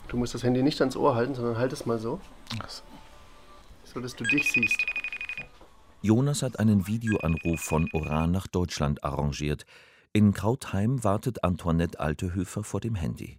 Du 0.08 0.18
musst 0.18 0.34
das 0.34 0.44
Handy 0.44 0.62
nicht 0.62 0.80
ans 0.82 0.96
Ohr 0.96 1.16
halten, 1.16 1.34
sondern 1.34 1.58
halt 1.58 1.74
es 1.74 1.86
mal 1.86 1.98
so. 1.98 2.20
So, 3.86 4.00
dass 4.00 4.16
du 4.16 4.24
dich 4.26 4.52
siehst. 4.52 4.86
Jonas 6.02 6.44
hat 6.44 6.60
einen 6.60 6.86
Videoanruf 6.86 7.62
von 7.62 7.90
Oran 7.94 8.32
nach 8.32 8.46
Deutschland 8.46 9.04
arrangiert. 9.04 9.66
In 10.16 10.32
Krautheim 10.32 11.04
wartet 11.04 11.44
Antoinette 11.44 12.00
Altehöfer 12.00 12.64
vor 12.64 12.80
dem 12.80 12.96
Handy. 12.96 13.38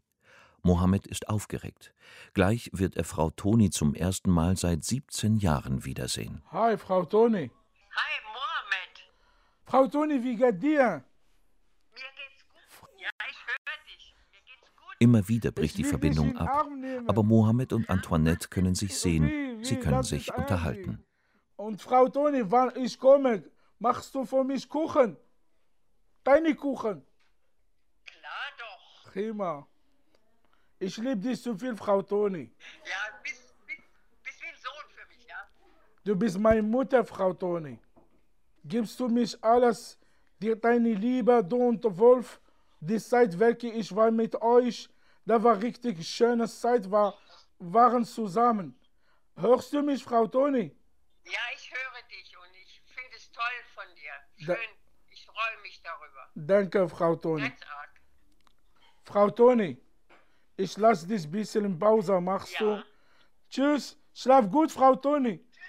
Mohammed 0.63 1.07
ist 1.07 1.31
aufgeregt. 1.31 1.95
Gleich 2.35 2.69
wird 2.75 2.99
er 2.99 3.05
Frau 3.05 3.31
Toni 3.31 3.71
zum 3.71 3.95
ersten 3.95 4.31
Mal 4.31 4.59
seit 4.59 4.85
17 4.85 5.39
Jahren 5.39 5.87
wiedersehen. 5.87 6.43
Hi, 6.53 6.77
Frau 6.77 7.07
Toni. 7.07 7.51
Hi, 7.93 8.15
Mohammed. 8.27 9.11
Frau 9.65 9.87
Toni, 9.87 10.23
wie 10.23 10.37
geht 10.37 10.63
dir? 10.63 11.03
Immer 14.99 15.27
wieder 15.29 15.53
bricht 15.53 15.79
die 15.79 15.85
Verbindung 15.85 16.37
ab. 16.37 16.67
Aber 17.07 17.23
Mohammed 17.23 17.73
und 17.73 17.89
Antoinette 17.89 18.49
können 18.49 18.75
sich 18.75 18.99
sehen, 18.99 19.65
sie 19.65 19.77
können 19.77 20.03
sich 20.03 20.31
unterhalten. 20.35 21.03
Und 21.57 21.81
Frau 21.81 22.07
Toni, 22.11 22.43
wann 22.51 22.77
ich 22.77 23.01
komme, 23.01 23.45
machst 23.79 24.15
du 24.15 24.27
für 24.27 24.45
mich 24.45 24.69
Kuchen? 24.69 25.17
Deine 26.27 26.57
Kuchen? 26.57 27.07
Klar 28.05 28.47
doch. 28.59 29.13
Prima. 29.13 29.65
Ich 30.81 30.97
liebe 30.97 31.19
dich 31.19 31.41
so 31.41 31.57
viel, 31.57 31.77
Frau 31.77 32.03
Toni. 32.03 32.51
Ja, 32.85 33.21
bist, 33.23 33.55
bist, 33.65 33.83
bist 34.25 34.43
wie 34.43 34.47
ein 34.49 34.57
Sohn 34.57 34.91
für 34.97 35.07
mich, 35.07 35.25
ja? 35.29 35.49
Du 36.05 36.17
bist 36.17 36.37
meine 36.37 36.65
Mutter, 36.65 37.05
Frau 37.05 37.33
Toni. 37.33 37.79
Gibst 38.65 38.99
du 38.99 39.09
mich 39.09 39.33
alles, 39.45 40.01
dir 40.41 40.57
deine 40.57 40.95
Liebe, 40.95 41.45
du 41.45 41.59
und 41.69 41.85
Wolf, 41.97 42.41
die 42.81 42.99
Zeit, 42.99 43.39
welche 43.39 43.69
ich 43.69 43.95
war 43.95 44.11
mit 44.11 44.35
euch, 44.43 44.89
da 45.25 45.41
war 45.41 45.63
richtig 45.63 46.05
schöne 46.09 46.49
Zeit, 46.49 46.91
war, 46.91 47.17
waren 47.61 48.05
zusammen. 48.05 48.77
Hörst 49.37 49.73
du 49.73 49.81
mich, 49.81 50.03
Frau 50.03 50.27
Toni? 50.27 50.75
Ja, 51.23 51.45
ich 51.55 51.71
höre 51.71 52.03
dich 52.11 52.37
und 52.37 52.53
ich 52.65 52.83
finde 52.85 53.17
es 53.17 53.31
toll 53.31 53.59
von 53.77 53.85
dir. 53.95 54.45
Schön, 54.45 54.57
da, 54.57 54.76
Danke, 56.39 56.87
Frau 56.87 57.17
Toni. 57.17 57.49
Ganz 57.49 57.63
arg. 57.63 57.91
Frau 59.05 59.31
Toni, 59.31 59.81
ich 60.57 60.77
lasse 60.77 61.07
dich 61.07 61.25
ein 61.25 61.31
bisschen 61.31 61.65
in 61.65 61.79
Pause, 61.79 62.21
machst 62.21 62.61
ja. 62.61 62.77
du? 62.77 62.85
Tschüss, 63.49 63.97
schlaf 64.13 64.51
gut, 64.51 64.71
Frau 64.71 64.95
Toni. 64.97 65.39
Tschüss. 65.39 65.63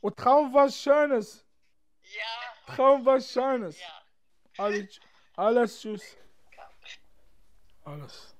Und 0.00 0.16
Traum 0.16 0.54
was 0.54 0.80
Schönes. 0.80 1.44
Ja. 2.02 2.74
Traum 2.74 3.04
was 3.04 3.32
Schönes. 3.32 3.80
Ja. 3.80 4.64
Alles, 4.64 5.00
alles 5.34 5.80
tschüss. 5.80 6.16
Alles. 7.84 8.36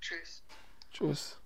Tschüss. 0.00 0.44
Tschüss. 0.90 1.40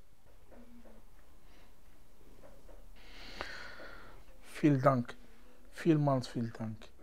Vielen 4.42 4.82
Dank. 4.82 5.16
Vielmals 5.72 6.26
vielen 6.26 6.52
Dank. 6.54 6.93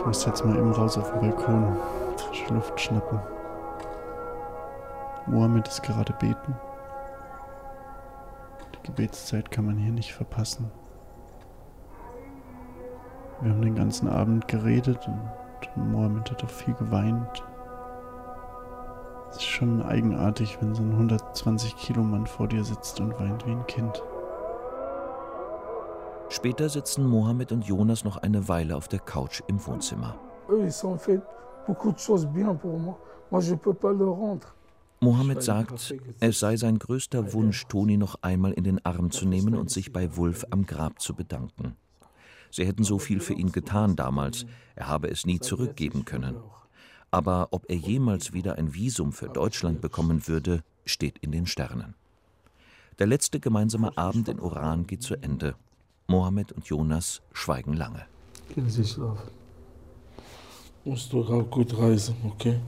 Ich 0.00 0.06
muss 0.06 0.24
jetzt 0.24 0.46
mal 0.46 0.56
eben 0.56 0.72
raus 0.72 0.96
auf 0.96 1.12
den 1.12 1.20
Balkon, 1.20 1.76
frische 2.16 2.54
Luft 2.54 2.80
schnappen. 2.80 3.20
Mohammed 5.26 5.68
ist 5.68 5.82
gerade 5.82 6.14
beten. 6.14 6.56
Die 8.74 8.86
Gebetszeit 8.86 9.50
kann 9.50 9.66
man 9.66 9.76
hier 9.76 9.92
nicht 9.92 10.14
verpassen. 10.14 10.70
Wir 13.42 13.50
haben 13.50 13.60
den 13.60 13.74
ganzen 13.74 14.08
Abend 14.08 14.48
geredet 14.48 15.06
und 15.06 15.92
Mohammed 15.92 16.30
hat 16.30 16.44
auch 16.44 16.48
viel 16.48 16.72
geweint. 16.72 17.44
Es 19.28 19.36
ist 19.36 19.44
schon 19.44 19.82
eigenartig, 19.82 20.56
wenn 20.62 20.74
so 20.74 20.82
ein 20.82 20.92
120 20.92 21.76
Kilo 21.76 22.02
Mann 22.02 22.26
vor 22.26 22.48
dir 22.48 22.64
sitzt 22.64 23.00
und 23.00 23.20
weint 23.20 23.46
wie 23.46 23.52
ein 23.52 23.66
Kind. 23.66 24.02
Später 26.40 26.70
sitzen 26.70 27.06
Mohammed 27.06 27.52
und 27.52 27.66
Jonas 27.66 28.02
noch 28.02 28.16
eine 28.16 28.48
Weile 28.48 28.74
auf 28.74 28.88
der 28.88 29.00
Couch 29.00 29.42
im 29.46 29.66
Wohnzimmer. 29.66 30.18
Mohammed 35.00 35.42
sagt, 35.42 35.94
es 36.18 36.40
sei 36.40 36.56
sein 36.56 36.78
größter 36.78 37.34
Wunsch, 37.34 37.66
Toni 37.66 37.98
noch 37.98 38.16
einmal 38.22 38.52
in 38.52 38.64
den 38.64 38.82
Arm 38.86 39.10
zu 39.10 39.28
nehmen 39.28 39.54
und 39.54 39.70
sich 39.70 39.92
bei 39.92 40.16
Wulf 40.16 40.46
am 40.48 40.64
Grab 40.64 41.02
zu 41.02 41.14
bedanken. 41.14 41.76
Sie 42.50 42.64
hätten 42.64 42.84
so 42.84 42.98
viel 42.98 43.20
für 43.20 43.34
ihn 43.34 43.52
getan 43.52 43.94
damals, 43.94 44.46
er 44.76 44.88
habe 44.88 45.10
es 45.10 45.26
nie 45.26 45.40
zurückgeben 45.40 46.06
können. 46.06 46.36
Aber 47.10 47.48
ob 47.50 47.68
er 47.68 47.76
jemals 47.76 48.32
wieder 48.32 48.56
ein 48.56 48.72
Visum 48.72 49.12
für 49.12 49.28
Deutschland 49.28 49.82
bekommen 49.82 50.26
würde, 50.26 50.62
steht 50.86 51.18
in 51.18 51.32
den 51.32 51.44
Sternen. 51.44 51.96
Der 52.98 53.06
letzte 53.06 53.40
gemeinsame 53.40 53.98
Abend 53.98 54.30
in 54.30 54.40
Oran 54.40 54.86
geht 54.86 55.02
zu 55.02 55.16
Ende. 55.16 55.54
Mohammed 56.10 56.50
und 56.50 56.66
Jonas 56.66 57.22
schweigen 57.32 57.74
lange. 57.74 58.04
Gehen 58.52 58.68
Sie 58.68 58.84
schlafen. 58.84 59.30
Musst 60.84 61.12
du 61.12 61.22
auch 61.22 61.48
gut 61.48 61.78
reisen, 61.78 62.16
okay? 62.26 62.58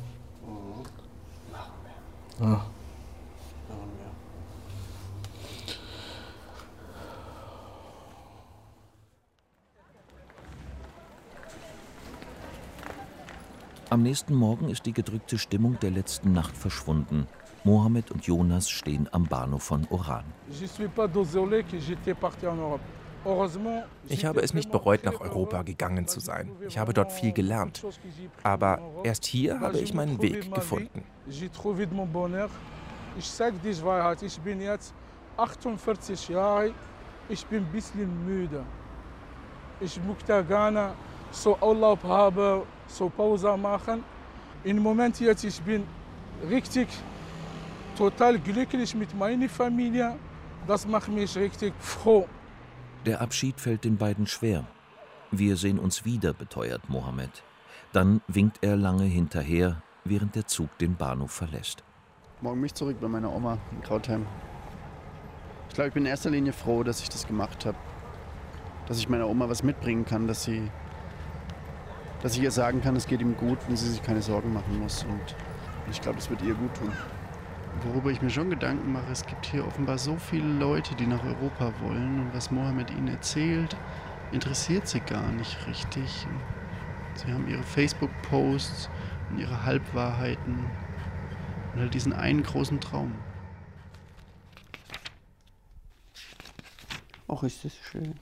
Ah. 2.41 2.61
Am 13.91 14.03
nächsten 14.05 14.37
Morgen 14.37 14.69
ist 14.69 14.87
die 14.87 14.93
gedrückte 14.93 15.37
Stimmung 15.37 15.81
der 15.81 15.91
letzten 15.91 16.33
Nacht 16.33 16.57
verschwunden. 16.57 17.27
Mohammed 17.65 18.13
und 18.13 18.25
Jonas 18.25 18.71
stehen 18.71 19.09
am 19.11 19.25
Bahnhof 19.25 19.65
von 19.65 19.85
Oran. 19.91 20.25
Ich 24.09 24.25
habe 24.25 24.41
es 24.41 24.53
nicht 24.55 24.71
bereut, 24.71 25.05
nach 25.05 25.21
Europa 25.21 25.63
gegangen 25.63 26.09
zu 26.09 26.21
sein. 26.21 26.51
Ich 26.67 26.79
habe 26.79 26.93
dort 26.93 27.13
viel 27.13 27.33
gelernt. 27.33 27.85
Aber 28.43 28.81
erst 29.05 29.25
hier 29.25 29.61
habe 29.61 29.79
ich 29.79 29.95
meinen 29.95 30.21
Weg 30.21 30.53
gefunden. 30.53 31.05
Ich 33.19 33.29
sage 33.31 33.57
die 33.63 33.83
Wahrheit, 33.83 34.23
ich 34.23 34.41
bin 34.41 34.61
jetzt 34.61 34.95
48 35.37 36.29
Jahre, 36.29 36.73
ich 37.29 37.45
bin 37.47 37.65
ein 37.65 37.73
bisschen 37.73 38.27
müde. 38.27 38.65
Ich 39.81 40.01
möchte 40.03 40.45
gerne 40.45 40.95
so 41.31 41.57
Urlaub 41.61 42.03
haben, 42.05 42.63
so 42.87 43.09
Pause 43.09 43.57
machen. 43.57 44.03
Im 44.65 44.79
Moment 44.79 45.19
jetzt, 45.21 45.45
ich 45.45 45.61
bin 45.63 45.85
richtig 46.49 46.89
total 47.97 48.39
glücklich 48.39 48.95
mit 48.95 49.15
meiner 49.15 49.49
Familie. 49.49 50.17
Das 50.67 50.87
macht 50.87 51.09
mich 51.09 51.37
richtig 51.37 51.73
froh. 51.79 52.27
Der 53.07 53.21
Abschied 53.21 53.61
fällt 53.61 53.85
den 53.85 53.97
beiden 53.97 54.27
schwer. 54.27 54.65
Wir 55.31 55.57
sehen 55.57 55.79
uns 55.79 56.05
wieder, 56.05 56.33
beteuert 56.33 56.89
Mohammed. 56.89 57.43
Dann 57.93 58.21
winkt 58.29 58.59
er 58.63 58.77
lange 58.77 59.05
hinterher, 59.05 59.83
während 60.05 60.37
der 60.37 60.47
Zug 60.47 60.77
den 60.79 60.95
Bahnhof 60.97 61.33
verlässt. 61.33 61.83
Morgen 62.41 62.61
mich 62.61 62.75
zurück 62.75 62.99
bei 63.01 63.09
meiner 63.09 63.33
Oma 63.33 63.59
in 63.73 63.83
Krautheim. 63.83 64.27
Ich 65.69 65.75
glaube, 65.75 65.89
ich 65.89 65.95
bin 65.95 66.05
in 66.05 66.11
erster 66.11 66.31
Linie 66.31 66.53
froh, 66.53 66.83
dass 66.83 67.01
ich 67.01 67.09
das 67.09 67.27
gemacht 67.27 67.67
habe. 67.67 67.79
Dass 68.87 68.99
ich 68.99 69.09
meiner 69.09 69.29
Oma 69.29 69.49
was 69.49 69.63
mitbringen 69.63 70.05
kann, 70.05 70.27
dass 70.27 70.45
sie 70.45 70.71
dass 72.23 72.37
ich 72.37 72.43
ihr 72.43 72.53
sagen 72.53 72.81
kann, 72.81 72.95
es 72.95 73.07
geht 73.07 73.21
ihm 73.21 73.37
gut 73.37 73.59
und 73.69 73.77
sie 73.77 73.89
sich 73.89 74.03
keine 74.03 74.23
Sorgen 74.23 74.53
machen 74.53 74.79
muss. 74.79 75.05
Und 75.05 75.35
ich 75.91 76.01
glaube, 76.01 76.19
das 76.19 76.31
wird 76.31 76.41
ihr 76.43 76.55
gut 76.55 76.73
tun. 76.75 76.93
Worüber 77.81 78.11
ich 78.11 78.23
mir 78.23 78.31
schon 78.31 78.51
Gedanken 78.51 78.93
mache, 78.93 79.11
es 79.11 79.25
gibt 79.27 79.47
hier 79.47 79.67
offenbar 79.67 79.99
so 79.99 80.17
viele 80.17 80.47
Leute, 80.47 80.95
die 80.95 81.07
nach 81.07 81.25
Europa 81.25 81.73
wollen 81.81 82.21
und 82.21 82.35
was 82.35 82.51
Mohammed 82.51 82.91
ihnen 82.91 83.09
erzählt, 83.09 83.77
interessiert 84.31 84.87
sie 84.87 85.01
gar 85.01 85.33
nicht 85.33 85.67
richtig. 85.67 86.27
Sie 87.15 87.33
haben 87.33 87.49
ihre 87.49 87.63
Facebook-Posts 87.63 88.89
und 89.31 89.39
ihre 89.39 89.65
Halbwahrheiten 89.65 90.65
und 91.75 91.81
halt 91.81 91.95
diesen 91.95 92.13
einen 92.13 92.43
großen 92.43 92.81
Traum. 92.81 93.13
Ach, 97.29 97.43
ist 97.43 97.65
das 97.65 97.75
schön. 97.75 98.15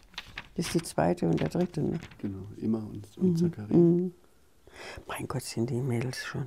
Das 0.54 0.66
ist 0.66 0.74
die 0.74 0.82
zweite 0.82 1.28
und 1.28 1.40
der 1.40 1.48
dritte, 1.48 1.82
ne? 1.82 1.98
Genau, 2.18 2.46
Immer 2.58 2.78
und, 2.78 3.06
und 3.18 3.30
Mhm, 3.32 3.36
Zachariah. 3.36 3.76
mhm. 3.76 4.14
Mein 5.06 5.26
Gott, 5.28 5.42
sind 5.42 5.70
die 5.70 5.80
Mädels 5.80 6.24
schon 6.24 6.46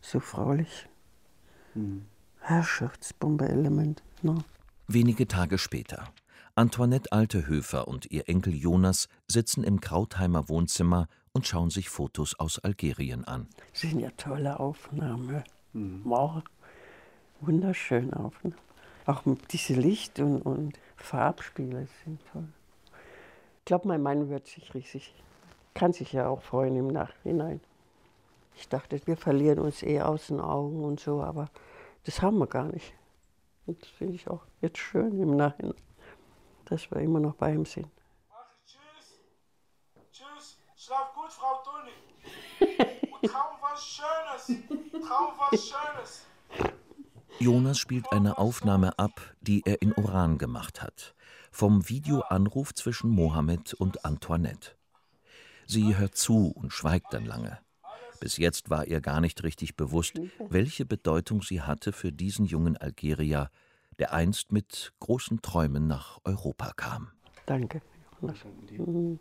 so 0.00 0.18
fröhlich. 0.20 0.88
Mhm. 1.74 2.06
Herrschaftsbombe-Element. 2.40 4.02
Ne? 4.22 4.44
Wenige 4.88 5.28
Tage 5.28 5.58
später. 5.58 6.08
Antoinette 6.54 7.12
Altehöfer 7.12 7.88
und 7.88 8.10
ihr 8.10 8.28
Enkel 8.28 8.54
Jonas 8.54 9.08
sitzen 9.28 9.64
im 9.64 9.80
Krautheimer 9.80 10.48
Wohnzimmer 10.48 11.08
und 11.32 11.46
schauen 11.46 11.70
sich 11.70 11.88
Fotos 11.88 12.38
aus 12.38 12.58
Algerien 12.58 13.24
an. 13.24 13.46
Das 13.72 13.82
sind 13.82 14.00
ja 14.00 14.10
tolle 14.16 14.58
Aufnahmen. 14.58 15.44
Mhm. 15.72 16.02
Wow. 16.04 16.42
Wunderschöne 17.40 18.14
Aufnahmen. 18.18 18.56
Auch 19.06 19.22
diese 19.50 19.74
Licht- 19.74 20.18
und, 20.18 20.42
und 20.42 20.78
Farbspiele 20.96 21.88
sind 22.04 22.20
toll. 22.32 22.48
Ich 23.58 23.64
glaube, 23.64 23.88
mein 23.88 24.02
Mann 24.02 24.28
wird 24.28 24.46
sich 24.46 24.74
riesig, 24.74 25.14
kann 25.74 25.92
sich 25.92 26.12
ja 26.12 26.28
auch 26.28 26.42
freuen 26.42 26.76
im 26.76 26.88
Nachhinein. 26.88 27.60
Ich 28.56 28.68
dachte, 28.68 29.00
wir 29.06 29.16
verlieren 29.16 29.60
uns 29.60 29.82
eh 29.82 30.00
aus 30.00 30.26
den 30.26 30.40
Augen 30.40 30.84
und 30.84 31.00
so, 31.00 31.22
aber 31.22 31.48
das 32.04 32.22
haben 32.22 32.38
wir 32.38 32.46
gar 32.46 32.66
nicht. 32.66 32.94
Und 33.66 33.80
das 33.82 33.88
finde 33.90 34.14
ich 34.14 34.28
auch 34.28 34.44
jetzt 34.60 34.78
schön 34.78 35.20
im 35.20 35.36
Nachhinein, 35.36 35.74
dass 36.64 36.90
wir 36.90 37.00
immer 37.00 37.20
noch 37.20 37.34
bei 37.34 37.52
ihm 37.52 37.64
sind. 37.64 37.90
Tschüss. 38.64 39.20
Tschüss. 40.10 40.58
Schlaf 40.76 41.14
gut, 41.14 41.30
Frau 41.30 41.62
Toni. 41.62 41.92
Und 43.12 43.30
traum 43.30 43.56
was 43.60 43.84
Schönes. 43.84 44.62
Traum 45.06 45.34
was 45.38 45.68
Schönes. 45.68 46.26
Jonas 47.38 47.78
spielt 47.78 48.10
eine 48.12 48.38
Aufnahme 48.38 48.98
ab, 48.98 49.20
die 49.40 49.62
er 49.64 49.80
in 49.80 49.94
Oran 49.94 50.36
gemacht 50.36 50.82
hat. 50.82 51.14
Vom 51.50 51.88
Videoanruf 51.88 52.74
zwischen 52.74 53.10
Mohammed 53.10 53.74
und 53.74 54.04
Antoinette. 54.04 54.72
Sie 55.66 55.96
hört 55.96 56.16
zu 56.16 56.48
und 56.48 56.72
schweigt 56.72 57.14
dann 57.14 57.24
lange. 57.24 57.60
Bis 58.20 58.36
jetzt 58.36 58.68
war 58.68 58.86
ihr 58.86 59.00
gar 59.00 59.20
nicht 59.20 59.42
richtig 59.42 59.76
bewusst, 59.76 60.20
welche 60.50 60.84
Bedeutung 60.84 61.42
sie 61.42 61.62
hatte 61.62 61.90
für 61.92 62.12
diesen 62.12 62.44
jungen 62.44 62.76
Algerier, 62.76 63.50
der 63.98 64.12
einst 64.12 64.52
mit 64.52 64.92
großen 65.00 65.40
Träumen 65.40 65.86
nach 65.86 66.20
Europa 66.24 66.72
kam. 66.76 67.10
Danke. 67.46 67.80
Mhm. 68.20 69.18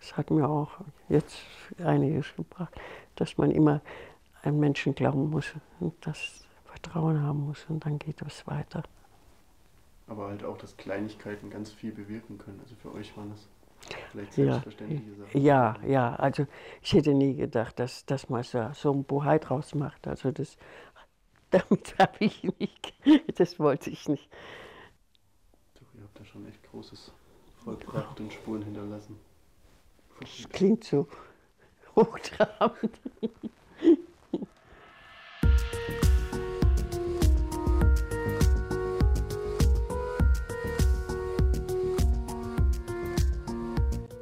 Das 0.00 0.16
hat 0.16 0.30
mir 0.30 0.48
auch 0.48 0.80
jetzt 1.08 1.38
einiges 1.78 2.34
gebracht, 2.34 2.74
dass 3.14 3.38
man 3.38 3.52
immer 3.52 3.82
einem 4.42 4.58
Menschen 4.58 4.94
glauben 4.94 5.30
muss 5.30 5.46
und 5.78 5.94
das 6.00 6.44
Vertrauen 6.64 7.22
haben 7.22 7.46
muss 7.46 7.66
und 7.68 7.84
dann 7.84 7.98
geht 7.98 8.20
es 8.22 8.46
weiter. 8.46 8.82
Aber 10.08 10.28
halt 10.28 10.42
auch, 10.42 10.58
dass 10.58 10.76
Kleinigkeiten 10.76 11.50
ganz 11.50 11.70
viel 11.70 11.92
bewirken 11.92 12.38
können. 12.38 12.58
Also 12.60 12.74
für 12.74 12.92
euch 12.92 13.16
waren 13.16 13.30
das 13.30 13.46
vielleicht 14.10 14.34
Ja, 14.36 14.64
selbstverständliche 14.88 15.14
Sachen. 15.14 15.34
ja, 15.34 15.78
ja, 15.86 16.14
also 16.16 16.46
ich 16.82 16.92
hätte 16.94 17.14
nie 17.14 17.34
gedacht, 17.36 17.78
dass, 17.78 18.06
dass 18.06 18.28
man 18.28 18.42
so, 18.42 18.70
so 18.74 18.92
ein 18.92 19.04
Bohai 19.04 19.38
draus 19.38 19.74
macht. 19.74 20.06
Also 20.08 20.32
das, 20.32 20.56
damit 21.50 21.96
habe 21.98 22.16
ich 22.20 22.44
nicht, 22.44 22.94
das 23.38 23.58
wollte 23.60 23.90
ich 23.90 24.08
nicht. 24.08 24.30
Doch, 25.74 25.94
ihr 25.96 26.04
habt 26.04 26.20
da 26.20 26.24
schon 26.24 26.46
echt 26.46 26.62
Großes 26.70 27.10
vollbracht 27.64 28.20
und 28.20 28.32
Spuren 28.32 28.62
hinterlassen. 28.62 29.18
Das 30.20 30.48
klingt 30.52 30.84
so 30.84 31.08
hochtrabend. 31.96 33.00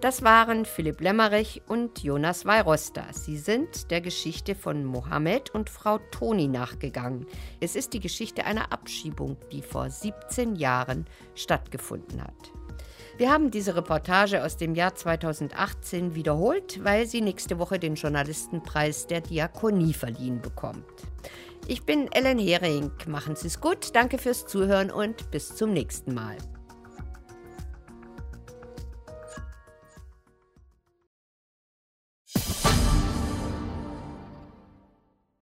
Das 0.01 0.23
waren 0.23 0.65
Philipp 0.65 1.01
Lemmerich 1.01 1.63
und 1.67 2.05
Jonas 2.05 2.47
Weiroster. 2.47 3.05
Sie 3.11 3.37
sind 3.37 3.91
der 3.91 4.01
Geschichte 4.01 4.55
von 4.55 4.85
Mohammed 4.85 5.51
und 5.51 5.71
Frau 5.71 5.99
Toni 6.13 6.47
nachgegangen. 6.47 7.27
Es 7.59 7.75
ist 7.75 7.95
die 7.95 8.01
Geschichte 8.01 8.45
einer 8.45 8.71
Abschiebung, 8.73 9.37
die 9.51 9.61
vor 9.61 9.91
17 9.91 10.55
Jahren 10.55 11.05
stattgefunden 11.35 12.23
hat. 12.23 12.53
Wir 13.17 13.33
haben 13.33 13.51
diese 13.51 13.75
Reportage 13.75 14.45
aus 14.45 14.57
dem 14.57 14.77
Jahr 14.77 14.95
2018 14.95 16.15
wiederholt, 16.15 16.85
weil 16.85 17.07
sie 17.07 17.21
nächste 17.21 17.59
Woche 17.59 17.81
den 17.81 17.97
Journalistenpreis 17.97 19.09
der 19.09 19.21
Diakonie 19.21 19.95
verliehen 19.95 20.41
bekommt. 20.41 20.85
Ich 21.67 21.83
bin 21.83 22.07
Ellen 22.13 22.39
Hering. 22.39 22.93
Machen 23.09 23.35
Sie 23.35 23.49
es 23.49 23.61
gut, 23.61 23.97
danke 23.97 24.19
fürs 24.19 24.47
Zuhören 24.47 24.93
und 24.93 25.33
bis 25.33 25.57
zum 25.57 25.73
nächsten 25.73 26.15
Mal. 26.15 26.37